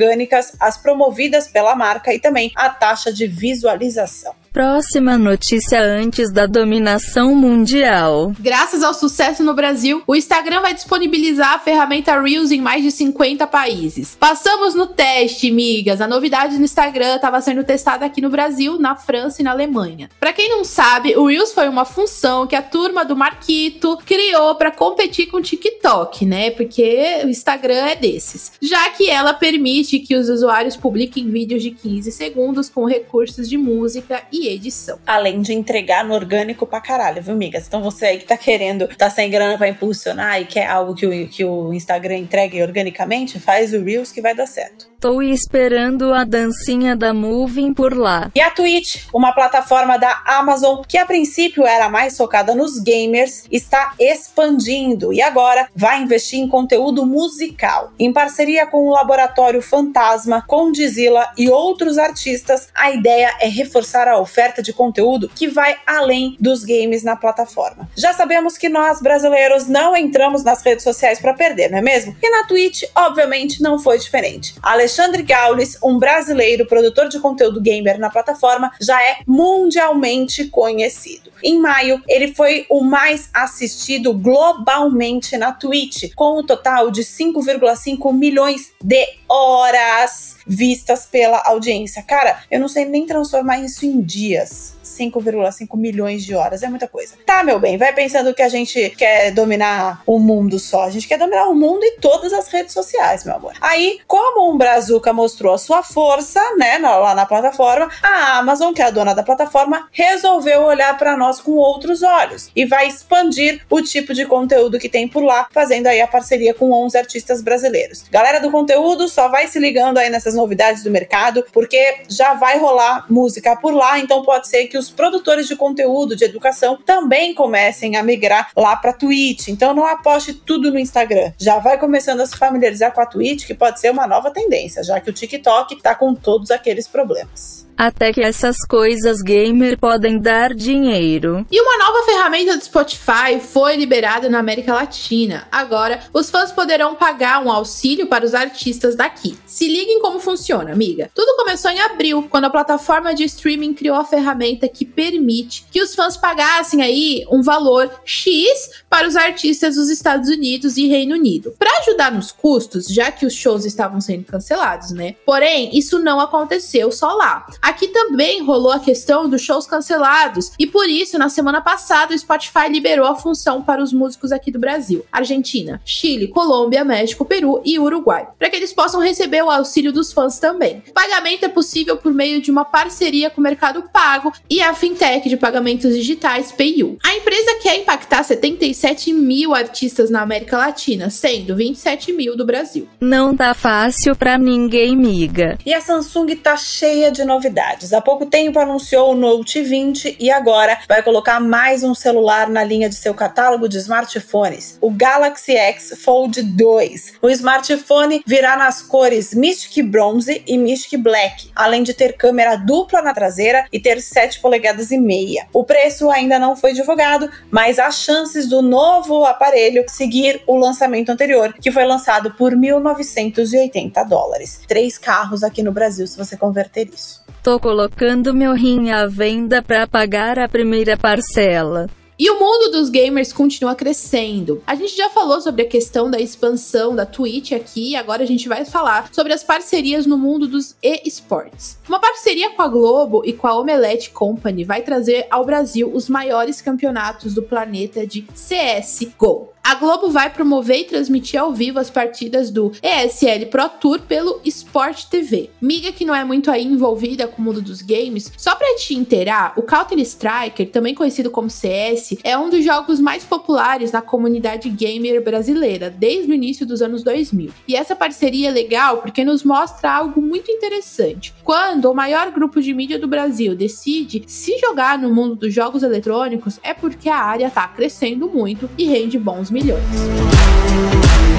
as 0.61 0.77
promovidas 0.77 1.49
pela 1.49 1.75
marca 1.75 2.13
e 2.15 2.21
também 2.21 2.53
a 2.55 2.69
taxa 2.69 3.13
de 3.13 3.27
visualização. 3.27 4.35
Próxima 4.57 5.19
notícia 5.19 5.83
antes 5.83 6.33
da 6.33 6.47
dominação 6.47 7.35
mundial. 7.35 8.33
Graças 8.41 8.83
ao 8.83 8.95
sucesso 8.95 9.45
no 9.45 9.53
Brasil, 9.53 10.03
o 10.07 10.17
Instagram 10.17 10.63
vai 10.63 10.73
disponibilizar 10.73 11.53
a 11.53 11.59
ferramenta 11.59 12.19
Reels 12.19 12.51
em 12.51 12.63
mais 12.63 12.83
de 12.83 12.91
50 12.91 13.47
países. 13.49 14.17
Passamos 14.19 14.75
no 14.75 14.87
teste, 14.87 15.51
migas. 15.51 16.01
A 16.01 16.09
novidade 16.09 16.57
no 16.57 16.65
Instagram 16.65 17.17
estava 17.17 17.39
sendo 17.43 17.65
testada 17.65 18.07
aqui 18.07 18.23
no 18.23 18.31
Brasil, 18.31 18.79
na 18.79 18.97
França 18.97 19.43
e 19.43 19.45
na 19.45 19.51
Alemanha. 19.51 20.09
Para 20.19 20.33
quem 20.33 20.49
não 20.49 20.65
sabe, 20.65 21.15
o 21.15 21.27
Reels 21.27 21.53
foi 21.53 21.69
uma 21.69 21.85
função 21.85 22.47
que 22.47 22.57
a 22.57 22.63
turma 22.63 23.05
do 23.05 23.15
Marquito 23.15 23.99
criou 24.07 24.55
para 24.55 24.71
competir 24.71 25.27
com 25.27 25.37
o 25.37 25.43
TikTok, 25.43 26.25
né? 26.25 26.51
Porque 26.51 27.21
o 27.23 27.29
Instagram 27.29 27.89
é 27.89 27.95
desses. 27.95 28.53
Já 28.63 28.89
que 28.89 29.11
ela 29.11 29.35
permite 29.35 29.99
que 29.99 30.17
os 30.17 30.31
usuários 30.31 30.79
publiquem 30.79 31.29
vídeos 31.29 31.63
de 31.63 31.73
15 31.73 32.11
segundos 32.11 32.71
com 32.71 32.87
recursos 32.87 33.51
de 33.51 33.59
música 33.59 34.23
e 34.33 34.46
edição. 34.55 34.99
Além 35.07 35.41
de 35.41 35.53
entregar 35.53 36.05
no 36.05 36.15
orgânico 36.15 36.67
pra 36.67 36.81
caralho, 36.81 37.23
viu, 37.23 37.37
migas? 37.37 37.67
Então 37.67 37.83
você 37.83 38.07
aí 38.07 38.19
que 38.19 38.25
tá 38.25 38.37
querendo, 38.37 38.89
tá 38.89 39.11
sem 39.11 39.31
grana 39.31 39.57
pra 39.57 39.69
impulsionar 39.69 40.41
e 40.41 40.47
quer 40.47 40.67
algo 40.67 40.95
que 40.95 41.07
o, 41.07 41.29
que 41.29 41.45
o 41.45 41.73
Instagram 41.73 42.19
entregue 42.19 42.63
organicamente, 42.63 43.39
faz 43.39 43.73
o 43.73 43.83
Reels 43.83 44.13
que 44.13 44.21
vai 44.21 44.35
dar 44.35 44.47
certo. 44.47 44.89
Tô 44.99 45.21
esperando 45.21 46.15
a 46.15 46.25
dancinha 46.25 46.97
da 46.97 47.13
Moving 47.13 47.75
por 47.75 47.95
lá. 47.95 48.31
E 48.35 48.41
a 48.41 48.51
Twitch, 48.51 49.05
uma 49.13 49.33
plataforma 49.33 49.99
da 49.99 50.23
Amazon 50.25 50.83
que 50.89 50.97
a 50.97 51.05
princípio 51.05 51.67
era 51.67 51.89
mais 51.89 52.17
focada 52.17 52.55
nos 52.55 52.79
gamers, 52.79 53.45
está 53.51 53.93
expandindo 54.01 55.13
e 55.13 55.21
agora 55.21 55.69
vai 55.75 56.03
investir 56.03 56.39
em 56.39 56.49
conteúdo 56.49 57.05
musical. 57.05 57.93
Em 57.99 58.11
parceria 58.11 58.67
com 58.67 58.89
o 58.89 58.91
Laboratório 58.91 59.61
Fantasma, 59.61 60.43
Condizila 60.47 61.29
e 61.37 61.51
outros 61.51 61.99
artistas, 61.99 62.69
a 62.75 62.91
ideia 62.91 63.37
é 63.41 63.49
reforçar 63.49 64.09
a 64.09 64.19
oferta 64.19 64.63
de 64.63 64.73
conteúdo 64.73 65.31
que 65.35 65.47
vai 65.47 65.77
além 65.87 66.37
dos 66.41 66.65
games 66.65 67.03
na 67.03 67.17
plataforma. 67.17 67.87
Já 67.95 68.15
sabemos 68.15 68.57
que 68.57 68.71
nós 68.71 69.03
brasileiros 69.03 69.69
não 69.69 69.95
entramos 69.95 70.43
nas 70.43 70.63
redes 70.63 70.85
sociais 70.85 71.21
para 71.21 71.35
perder, 71.35 71.71
não 71.71 71.79
é 71.79 71.83
mesmo? 71.83 72.17
E 72.23 72.31
na 72.31 72.45
Twitch, 72.45 72.85
obviamente, 72.95 73.63
não 73.63 73.79
foi 73.79 73.99
diferente. 73.99 74.55
Alexandre 74.87 75.25
Gaules, 75.25 75.77
um 75.83 75.99
brasileiro 75.99 76.65
produtor 76.65 77.09
de 77.09 77.19
conteúdo 77.19 77.61
gamer 77.61 77.99
na 77.99 78.09
plataforma, 78.09 78.71
já 78.81 79.03
é 79.03 79.17
mundialmente 79.27 80.45
conhecido. 80.45 81.33
Em 81.43 81.59
maio, 81.59 82.01
ele 82.09 82.33
foi 82.33 82.65
o 82.71 82.85
mais 82.85 83.29
assistido 83.35 84.15
globalmente 84.15 85.37
na 85.37 85.51
Twitch, 85.51 86.15
com 86.15 86.39
um 86.39 86.47
total 86.47 86.93
de 86.93 87.03
5,5 87.03 88.13
milhões 88.13 88.73
de 88.81 89.09
horas 89.29 90.37
vistas 90.47 91.07
pela 91.07 91.43
audiência. 91.45 92.03
Cara, 92.03 92.39
eu 92.51 92.61
não 92.61 92.69
sei 92.69 92.85
nem 92.85 93.07
transformar 93.07 93.59
isso 93.59 93.85
em 93.85 94.01
dias. 94.01 94.77
5,5 94.87 95.77
milhões 95.77 96.25
de 96.25 96.35
horas. 96.35 96.63
É 96.63 96.69
muita 96.69 96.89
coisa. 96.89 97.15
Tá, 97.27 97.43
meu 97.43 97.59
bem, 97.59 97.77
vai 97.77 97.93
pensando 97.93 98.33
que 98.33 98.43
a 98.43 98.49
gente 98.49 98.91
quer 98.91 99.33
dominar 99.33 100.03
o 100.07 100.19
mundo 100.19 100.59
só. 100.59 100.85
A 100.85 100.91
gente 100.91 101.09
quer 101.09 101.19
dominar 101.19 101.49
o 101.49 101.55
mundo 101.55 101.85
e 101.85 101.99
todas 102.01 102.33
as 102.33 102.49
redes 102.49 102.73
sociais, 102.73 103.25
meu 103.25 103.35
amor. 103.35 103.53
Aí, 103.61 103.99
como 104.07 104.51
um 104.51 104.57
Brazuca 104.57 105.13
mostrou 105.13 105.55
a 105.55 105.59
sua 105.59 105.83
força, 105.83 106.41
né, 106.57 106.79
lá 106.79 107.15
na 107.15 107.27
plataforma, 107.27 107.91
a 108.03 108.39
Amazon, 108.39 108.73
que 108.73 108.81
é 108.81 108.87
a 108.87 108.91
dona 108.91 109.15
da 109.15 109.23
plataforma, 109.23 109.89
resolveu 109.91 110.63
olhar 110.63 110.97
para 110.97 111.17
nós 111.17 111.41
com 111.41 111.53
outros 111.53 112.03
olhos 112.03 112.51
e 112.55 112.65
vai 112.65 112.87
expandir 112.87 113.63
o 113.69 113.83
tipo 113.83 114.15
de 114.15 114.25
conteúdo 114.25 114.79
que 114.79 114.89
tem 114.89 115.09
por 115.09 115.23
lá, 115.23 115.49
fazendo 115.51 115.89
aí 115.89 116.01
a 116.01 116.07
parceria 116.07 116.55
com 116.55 116.73
11 116.73 116.97
artistas 116.97 117.43
brasileiros. 117.43 118.05
Galera 118.11 118.41
do 118.41 118.51
conteúdo, 118.51 119.09
só 119.17 119.29
vai 119.29 119.49
se 119.49 119.59
ligando 119.59 119.97
aí 119.97 120.11
nessas 120.11 120.35
novidades 120.35 120.83
do 120.83 120.91
mercado, 120.91 121.43
porque 121.51 122.03
já 122.07 122.35
vai 122.35 122.59
rolar 122.59 123.07
música 123.09 123.57
por 123.57 123.73
lá, 123.73 123.99
então 123.99 124.23
pode 124.23 124.47
ser 124.47 124.67
que 124.67 124.77
os 124.77 124.91
produtores 124.91 125.49
de 125.49 125.57
conteúdo 125.57 126.15
de 126.15 126.27
educação 126.27 126.77
também 126.85 127.33
comecem 127.33 127.97
a 127.97 128.03
migrar 128.03 128.51
lá 128.55 128.77
para 128.77 128.93
Twitch. 128.93 129.49
Então 129.49 129.73
não 129.73 129.87
aposte 129.87 130.35
tudo 130.35 130.71
no 130.71 130.79
Instagram. 130.79 131.33
Já 131.39 131.59
vai 131.59 131.79
começando 131.79 132.21
a 132.21 132.27
se 132.27 132.37
familiarizar 132.37 132.93
com 132.93 133.01
a 133.01 133.07
Twitch, 133.07 133.47
que 133.47 133.55
pode 133.55 133.81
ser 133.81 133.91
uma 133.91 134.07
nova 134.07 134.31
tendência, 134.31 134.85
já 134.85 135.01
que 135.01 135.09
o 135.09 135.13
TikTok 135.15 135.81
tá 135.81 135.95
com 135.95 136.15
todos 136.15 136.51
aqueles 136.51 136.87
problemas. 136.87 137.66
Até 137.77 138.13
que 138.13 138.23
essas 138.23 138.57
coisas 138.67 139.21
gamer 139.21 139.79
podem 139.79 140.19
dar 140.19 140.55
dinheiro. 140.55 141.47
E 141.51 141.61
uma 141.61 141.77
nova 141.79 142.05
ferramenta 142.07 142.57
do 142.57 142.65
Spotify 142.65 143.39
foi 143.41 143.77
liberada 143.77 144.29
na 144.31 144.39
América 144.39 144.73
Latina. 144.73 145.47
Agora, 145.53 146.01
os 146.13 146.31
fãs 146.31 146.51
poderão 146.51 146.95
pagar 146.95 147.45
um 147.45 147.51
auxílio 147.51 148.07
para 148.07 148.25
os 148.25 148.35
artistas 148.35 148.97
daqui. 148.97 149.37
Se 149.47 149.69
liguem 149.69 150.01
como 150.01 150.19
funciona, 150.19 150.73
amiga. 150.73 151.11
Tudo 151.15 151.37
começou 151.37 151.71
em 151.71 151.81
abril, 151.81 152.27
quando 152.31 152.47
a 152.47 152.51
plataforma 152.51 153.15
de 153.15 153.25
streaming 153.25 153.75
criou 153.75 153.97
a 153.97 154.05
ferramenta 154.05 154.69
que 154.69 154.85
permite 154.85 155.67
que 155.71 155.83
os 155.83 155.95
fãs 155.95 156.17
pagassem 156.17 156.83
aí 156.83 157.27
um 157.31 157.43
valor 157.43 157.91
X 158.05 158.71
para 158.89 159.07
os 159.07 159.17
artistas 159.17 159.75
dos 159.77 159.91
Estados 159.91 160.31
Unidos 160.31 160.77
e 160.77 160.89
Reino 160.89 161.15
Unido. 161.15 161.55
Para 161.59 161.79
ajudar 161.81 162.11
nos 162.11 162.33
custos, 162.33 162.87
já 162.87 163.13
que 163.13 163.27
os 163.27 163.35
shows 163.35 163.65
estavam 163.65 164.01
sendo 164.01 164.25
cancelados, 164.25 164.93
né? 164.93 165.15
Porém, 165.27 165.71
isso 165.77 165.99
não 165.99 166.21
aconteceu 166.21 166.91
só 166.91 167.13
lá. 167.13 167.47
Aqui 167.67 167.89
também 167.89 168.45
rolou 168.45 168.71
a 168.71 168.79
questão 168.79 169.29
dos 169.29 169.43
shows 169.43 169.67
cancelados, 169.67 170.53
e 170.57 170.69
por 170.69 170.89
isso, 170.89 171.19
na 171.19 171.29
semana 171.29 171.61
passada, 171.61 172.15
o 172.15 172.19
Spotify 172.19 172.69
liberou 172.71 173.05
a 173.05 173.17
função 173.17 173.61
para 173.61 173.83
os 173.83 173.93
músicos 173.93 174.31
aqui 174.31 174.53
do 174.53 174.59
Brasil: 174.61 175.05
Argentina, 175.11 175.83
Chile, 175.85 176.29
Colômbia, 176.29 176.85
México, 176.85 177.25
Peru 177.25 177.61
e 177.65 177.77
Uruguai, 177.77 178.29
para 178.39 178.49
que 178.49 178.55
eles 178.55 178.73
possam 178.73 179.01
receber 179.01 179.43
o 179.43 179.51
auxílio 179.51 179.93
dos 179.93 180.13
fãs 180.13 180.39
também. 180.39 180.81
O 180.89 180.93
pagamento 180.93 181.45
é 181.45 181.49
possível 181.49 181.97
por 181.97 182.15
meio 182.15 182.41
de 182.41 182.53
uma 182.53 182.65
parceria 182.65 183.31
com 183.31 183.41
o 183.41 183.45
Mercado 183.45 183.83
Pago 183.93 184.33
e 184.49 184.63
a 184.63 184.73
fintech 184.73 185.29
de 185.29 185.37
pagamentos 185.37 185.93
digitais 185.93 186.53
PayU. 186.53 186.97
A 187.05 187.17
empresa 187.17 187.59
quer 187.61 187.81
impactar 187.81 188.23
77 188.23 189.13
mil 189.13 189.53
artistas 189.57 190.09
na 190.09 190.23
América 190.23 190.57
Latina, 190.57 191.11
sendo 191.11 191.57
27 191.57 192.13
mil 192.13 192.37
do 192.37 192.47
Brasil. 192.47 192.87
Não 193.01 193.37
tá 193.37 193.53
fácil 193.55 194.15
pra 194.15 194.39
ninguém, 194.39 194.97
miga. 194.97 195.59
E 195.67 195.75
a 195.75 195.81
Samsung 195.81 196.37
tá 196.37 196.57
cheia 196.57 197.11
de 197.11 197.25
novidades 197.25 197.56
novidades. 197.57 197.93
Há 197.93 198.01
pouco 198.01 198.27
tempo 198.27 198.59
anunciou 198.59 199.13
o 199.13 199.15
Note 199.15 199.63
20 199.63 200.17
e 200.21 200.31
agora 200.31 200.79
vai 200.87 201.03
colocar 201.03 201.41
mais 201.41 201.83
um 201.83 201.95
celular 201.95 202.49
na 202.49 202.63
linha 202.63 202.89
de 202.89 202.95
seu 202.95 203.15
catálogo 203.15 203.69
de 203.69 203.79
smartphones, 203.79 204.77
o 204.81 204.91
Galaxy 204.91 205.57
X 205.57 205.95
Fold 206.05 206.43
2. 206.43 207.15
O 207.23 207.31
smartphone 207.31 208.23
virá 208.27 208.57
nas 208.57 208.83
cores 208.83 209.33
Mystic 209.33 209.83
Bronze 209.87 210.43
e 210.47 210.59
Mystic 210.59 211.01
Black, 211.01 211.51
além 211.55 211.83
de 211.83 211.95
ter 211.95 212.13
câmera 212.17 212.57
dupla 212.57 213.01
na 213.01 213.15
traseira 213.15 213.67
e 213.73 213.81
ter 213.81 214.01
7 214.01 214.41
polegadas 214.41 214.91
e 214.91 214.99
meia. 214.99 215.47
O 215.53 215.65
preço 215.65 216.11
ainda 216.11 216.39
não 216.39 216.55
foi 216.55 216.75
divulgado, 216.75 217.31
mas 217.51 217.79
há 217.79 217.91
chances 217.91 218.47
do 218.49 218.61
novo 218.61 219.25
aparelho 219.25 219.85
seguir 219.89 220.43
o 220.47 220.57
lançamento 220.57 221.11
anterior, 221.11 221.55
que 221.55 221.73
foi 221.73 221.87
lançado 221.87 222.35
por 222.35 222.53
1.980 222.53 224.07
dólares. 224.07 224.61
Três 224.69 224.99
carros 224.99 225.43
aqui 225.43 225.63
no 225.63 225.73
Brasil, 225.73 226.07
se 226.07 226.19
você 226.19 226.37
converter 226.37 226.91
isso. 226.93 227.25
Tô 227.47 227.61
colocando 227.61 228.35
meu 228.35 228.55
rim 228.55 228.91
à 228.91 229.07
venda 229.07 229.63
para 229.63 229.87
pagar 229.87 230.37
a 230.37 230.49
primeira 230.49 230.97
parcela. 230.97 231.89
E 232.19 232.29
o 232.29 232.41
mundo 232.41 232.73
dos 232.73 232.91
gamers 232.91 233.33
continua 233.33 233.77
crescendo. 233.77 234.61
A 234.67 234.75
gente 234.75 234.97
já 234.97 235.09
falou 235.11 235.41
sobre 235.41 235.63
a 235.63 235.69
questão 235.69 236.11
da 236.11 236.19
expansão 236.19 236.97
da 236.97 237.07
Twitch 237.07 237.53
aqui, 237.53 237.95
agora 237.95 238.25
a 238.25 238.27
gente 238.27 238.49
vai 238.49 238.65
falar 238.65 239.11
sobre 239.13 239.33
as 239.33 239.45
parcerias 239.45 240.07
no 240.07 240.19
mundo 240.19 240.49
dos 240.49 240.75
e-sports. 240.83 241.79
Uma 241.89 242.01
parceria 242.01 242.51
com 242.51 242.63
a 242.63 242.69
Globo 242.69 243.23
e 243.25 243.33
com 243.33 243.47
a 243.47 243.57
Omelette 243.57 244.11
Company 244.11 244.65
vai 244.65 244.83
trazer 244.83 245.29
ao 245.31 245.45
Brasil 245.45 245.89
os 245.95 246.09
maiores 246.09 246.61
campeonatos 246.61 247.33
do 247.33 247.43
planeta 247.43 248.05
de 248.05 248.23
CSGO. 248.23 249.51
A 249.69 249.75
Globo 249.75 250.11
vai 250.11 250.31
promover 250.31 250.83
e 250.83 250.85
transmitir 250.85 251.41
ao 251.41 251.53
vivo 251.53 251.81
as 251.81 251.91
partidas 251.91 252.53
do 252.53 252.71
ESL 252.81 253.47
Pro 253.51 253.69
Tour 253.69 253.99
pelo 253.99 254.41
Sport 254.45 255.07
TV. 255.07 255.51
Miga 255.61 255.91
que 255.91 256.05
não 256.05 256.15
é 256.15 256.23
muito 256.23 256.53
aí 256.53 256.65
envolvida 256.65 257.27
com 257.27 257.43
o 257.43 257.45
mundo 257.45 257.61
dos 257.61 257.83
games, 257.83 258.31
só 258.37 258.55
pra 258.55 258.77
te 258.77 258.95
inteirar, 258.95 259.55
o 259.57 259.63
Counter 259.63 259.99
Striker, 259.99 260.71
também 260.71 260.95
conhecido 260.95 261.33
como 261.33 261.51
CS, 261.51 262.17
é 262.23 262.39
um 262.39 262.49
dos 262.49 262.65
jogos 262.65 263.01
mais 263.01 263.25
populares 263.25 263.91
na 263.91 264.01
comunidade 264.01 264.69
gamer 264.69 265.21
brasileira 265.21 265.91
desde 265.91 266.31
o 266.31 266.35
início 266.35 266.65
dos 266.65 266.81
anos 266.81 267.03
2000. 267.03 267.51
E 267.67 267.75
essa 267.75 267.97
parceria 267.97 268.51
é 268.51 268.53
legal 268.53 268.99
porque 268.99 269.25
nos 269.25 269.43
mostra 269.43 269.91
algo 269.91 270.23
muito 270.23 270.49
interessante. 270.49 271.35
Quando 271.43 271.91
o 271.91 271.95
maior 271.95 272.31
grupo 272.31 272.63
de 272.63 272.73
mídia 272.73 273.01
do 273.01 273.09
Brasil 273.09 273.57
decide 273.57 274.23
se 274.29 274.57
jogar 274.61 274.97
no 274.97 275.13
mundo 275.13 275.35
dos 275.35 275.53
jogos 275.53 275.83
eletrônicos, 275.83 276.61
é 276.63 276.73
porque 276.73 277.09
a 277.09 277.19
área 277.19 277.51
tá 277.51 277.67
crescendo 277.67 278.29
muito 278.29 278.71
e 278.79 278.85
rende 278.85 279.19
bons 279.19 279.51
milhões. 279.57 281.36